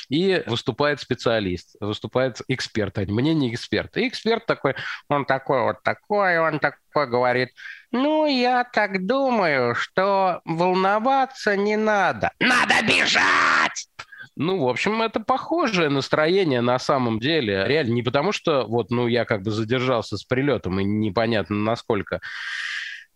И 0.10 0.44
выступает 0.48 1.00
специалист, 1.00 1.76
выступает 1.80 2.42
эксперт, 2.48 2.98
а 2.98 3.02
мне 3.02 3.36
не 3.36 3.54
эксперт. 3.54 3.96
И 3.98 4.08
эксперт 4.08 4.46
такой, 4.48 4.76
он 5.08 5.26
такой 5.26 5.62
вот 5.62 5.84
такой, 5.84 6.40
он 6.40 6.60
такой 6.60 6.80
говорит– 7.04 7.50
ну, 7.96 8.26
я 8.26 8.66
так 8.66 9.06
думаю, 9.06 9.74
что 9.74 10.42
волноваться 10.44 11.56
не 11.56 11.78
надо. 11.78 12.32
Надо 12.40 12.74
бежать! 12.86 13.88
Ну, 14.36 14.66
в 14.66 14.68
общем, 14.68 15.02
это 15.02 15.22
похожее 15.22 15.88
настроение 15.88 16.60
на 16.60 16.78
самом 16.78 17.20
деле. 17.20 17.64
Реально, 17.66 17.94
не 17.94 18.04
потому 18.04 18.34
что 18.34 18.66
вот, 18.68 18.92
ну, 18.92 19.08
я 19.08 19.24
как 19.24 19.44
бы 19.44 19.52
задержался 19.52 20.18
с 20.18 20.26
прилетом, 20.26 20.78
и 20.82 20.84
непонятно 20.84 21.56
насколько 21.56 22.20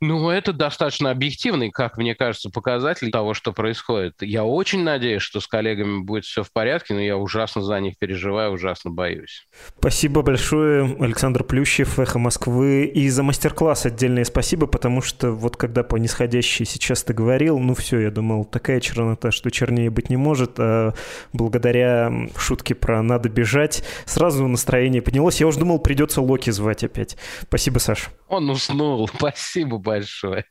Ну, 0.02 0.30
это 0.30 0.54
достаточно 0.54 1.12
объективный, 1.12 1.72
как 1.72 1.98
мне 1.98 2.16
кажется, 2.16 2.50
показатель 2.50 3.12
того, 3.12 3.34
что 3.34 3.52
происходит. 3.52 4.16
Я 4.22 4.46
очень 4.46 4.84
надеюсь, 4.84 5.22
что 5.22 5.42
с 5.42 5.48
коллегами 5.48 6.04
будет 6.04 6.24
все 6.24 6.44
в 6.44 6.54
порядке, 6.54 6.94
но 6.94 7.02
я 7.02 7.18
ужасно 7.18 7.62
за 7.62 7.80
них 7.82 7.98
переживаю, 7.98 8.54
ужасно 8.54 8.92
боюсь. 8.92 9.46
Спасибо 9.78 10.22
большое, 10.22 10.96
Александр 11.00 11.44
Плющев, 11.44 12.00
«Эхо 12.00 12.18
Москвы». 12.18 12.86
И 12.86 13.10
за 13.10 13.24
мастер-класс 13.24 13.88
отдельное 13.88 14.24
спасибо, 14.24 14.68
потому 14.68 15.02
что 15.02 15.32
вот 15.32 15.58
когда 15.58 15.84
по 15.84 15.98
нисходящей 15.98 16.66
сейчас 16.66 17.04
ты 17.04 17.14
говорил, 17.14 17.60
ну 17.60 17.74
все, 17.76 18.00
я 18.00 18.12
думал, 18.12 18.46
такая 18.46 18.80
чернота, 18.80 19.32
что 19.32 19.52
чернее 19.52 19.90
быть 19.90 20.10
не 20.10 20.18
может, 20.18 20.60
а 20.60 20.94
благодаря 21.34 22.30
шутке 22.38 22.74
про 22.74 23.04
«надо 23.04 23.28
бежать», 23.28 23.84
сразу 24.06 24.48
настроение 24.48 25.02
поднялось. 25.02 25.42
Я 25.42 25.48
уже 25.48 25.60
думал, 25.60 25.80
придется 25.80 26.22
Локи 26.22 26.52
звать 26.52 26.86
опять. 26.86 27.18
Спасибо, 27.42 27.80
Саша. 27.80 28.10
Он 28.30 28.50
уснул. 28.50 29.08
Спасибо 29.16 29.78
большое. 29.78 30.46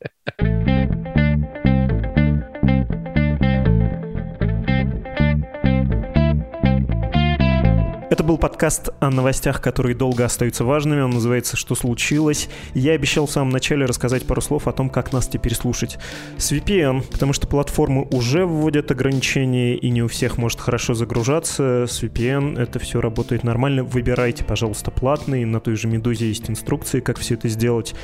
Был 8.28 8.36
подкаст 8.36 8.90
о 9.00 9.08
новостях, 9.10 9.62
которые 9.62 9.94
долго 9.96 10.22
остаются 10.22 10.62
важными. 10.62 11.00
Он 11.00 11.12
называется 11.12 11.56
«Что 11.56 11.74
случилось?». 11.74 12.50
Я 12.74 12.92
обещал 12.92 13.24
в 13.24 13.30
самом 13.30 13.48
начале 13.48 13.86
рассказать 13.86 14.26
пару 14.26 14.42
слов 14.42 14.68
о 14.68 14.72
том, 14.72 14.90
как 14.90 15.14
нас 15.14 15.26
теперь 15.26 15.54
слушать 15.54 15.96
с 16.36 16.52
VPN, 16.52 17.10
потому 17.10 17.32
что 17.32 17.46
платформы 17.46 18.06
уже 18.10 18.44
вводят 18.44 18.90
ограничения, 18.90 19.76
и 19.76 19.88
не 19.88 20.02
у 20.02 20.08
всех 20.08 20.36
может 20.36 20.60
хорошо 20.60 20.92
загружаться. 20.92 21.86
С 21.88 22.02
VPN 22.02 22.60
это 22.60 22.78
все 22.78 23.00
работает 23.00 23.44
нормально. 23.44 23.82
Выбирайте, 23.82 24.44
пожалуйста, 24.44 24.90
платный. 24.90 25.46
На 25.46 25.58
той 25.58 25.76
же 25.76 25.88
Медузе 25.88 26.28
есть 26.28 26.50
инструкции, 26.50 27.00
как 27.00 27.18
все 27.18 27.32
это 27.32 27.48
сделать. 27.48 27.94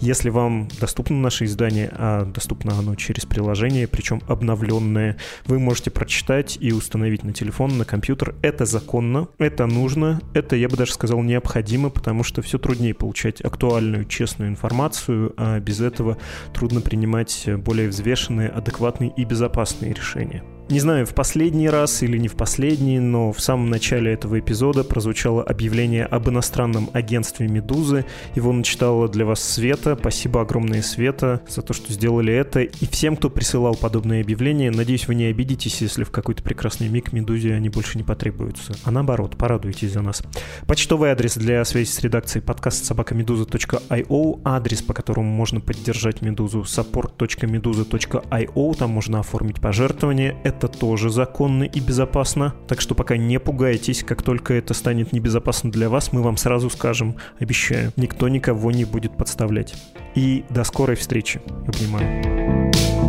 Если 0.00 0.30
вам 0.30 0.68
доступно 0.80 1.16
наше 1.16 1.46
издание, 1.46 1.90
а 1.94 2.24
доступно 2.24 2.78
оно 2.78 2.94
через 2.94 3.26
приложение, 3.26 3.88
причем 3.88 4.22
обновленное, 4.28 5.16
вы 5.46 5.58
можете 5.58 5.90
прочитать 5.90 6.56
и 6.60 6.72
установить 6.72 7.24
на 7.24 7.32
телефон, 7.32 7.78
на 7.78 7.84
компьютер. 7.84 8.36
Это 8.42 8.64
законно, 8.64 9.26
это 9.38 9.71
нужно, 9.72 10.20
это, 10.34 10.56
я 10.56 10.68
бы 10.68 10.76
даже 10.76 10.92
сказал, 10.92 11.22
необходимо, 11.22 11.90
потому 11.90 12.22
что 12.22 12.42
все 12.42 12.58
труднее 12.58 12.94
получать 12.94 13.40
актуальную, 13.40 14.04
честную 14.04 14.50
информацию, 14.50 15.34
а 15.36 15.58
без 15.60 15.80
этого 15.80 16.18
трудно 16.54 16.80
принимать 16.80 17.48
более 17.58 17.88
взвешенные, 17.88 18.48
адекватные 18.48 19.12
и 19.16 19.24
безопасные 19.24 19.92
решения. 19.92 20.44
Не 20.72 20.80
знаю, 20.80 21.04
в 21.04 21.12
последний 21.12 21.68
раз 21.68 22.02
или 22.02 22.16
не 22.16 22.28
в 22.28 22.34
последний, 22.34 22.98
но 22.98 23.30
в 23.30 23.42
самом 23.42 23.68
начале 23.68 24.10
этого 24.10 24.40
эпизода 24.40 24.84
прозвучало 24.84 25.42
объявление 25.42 26.06
об 26.06 26.30
иностранном 26.30 26.88
агентстве 26.94 27.46
«Медузы». 27.46 28.06
Его 28.34 28.54
начитала 28.54 29.06
для 29.06 29.26
вас 29.26 29.44
Света. 29.44 29.98
Спасибо 30.00 30.40
огромное, 30.40 30.80
Света, 30.80 31.42
за 31.46 31.60
то, 31.60 31.74
что 31.74 31.92
сделали 31.92 32.32
это. 32.32 32.60
И 32.60 32.86
всем, 32.86 33.16
кто 33.16 33.28
присылал 33.28 33.74
подобные 33.74 34.22
объявления, 34.22 34.70
надеюсь, 34.70 35.06
вы 35.06 35.14
не 35.14 35.26
обидитесь, 35.26 35.82
если 35.82 36.04
в 36.04 36.10
какой-то 36.10 36.42
прекрасный 36.42 36.88
миг 36.88 37.12
«Медузе» 37.12 37.52
они 37.52 37.68
больше 37.68 37.98
не 37.98 38.04
потребуются. 38.04 38.72
А 38.84 38.90
наоборот, 38.90 39.36
порадуйтесь 39.36 39.92
за 39.92 40.00
нас. 40.00 40.22
Почтовый 40.66 41.10
адрес 41.10 41.36
для 41.36 41.62
связи 41.66 41.90
с 41.90 42.00
редакцией 42.00 42.42
подкаст 42.42 42.86
собакамедуза.io, 42.86 44.40
адрес, 44.42 44.80
по 44.80 44.94
которому 44.94 45.28
можно 45.28 45.60
поддержать 45.60 46.22
«Медузу» 46.22 46.60
support.meduza.io, 46.60 48.78
там 48.78 48.90
можно 48.90 49.20
оформить 49.20 49.60
пожертвование 49.60 50.38
это 50.62 50.68
тоже 50.68 51.10
законно 51.10 51.64
и 51.64 51.80
безопасно. 51.80 52.54
Так 52.68 52.80
что 52.80 52.94
пока 52.94 53.16
не 53.16 53.38
пугайтесь, 53.40 54.04
как 54.04 54.22
только 54.22 54.54
это 54.54 54.74
станет 54.74 55.12
небезопасно 55.12 55.70
для 55.70 55.88
вас, 55.88 56.12
мы 56.12 56.22
вам 56.22 56.36
сразу 56.36 56.70
скажем, 56.70 57.16
обещаю, 57.38 57.92
никто 57.96 58.28
никого 58.28 58.70
не 58.70 58.84
будет 58.84 59.16
подставлять. 59.16 59.74
И 60.14 60.44
до 60.50 60.64
скорой 60.64 60.96
встречи. 60.96 61.40
Обнимаю. 61.66 63.01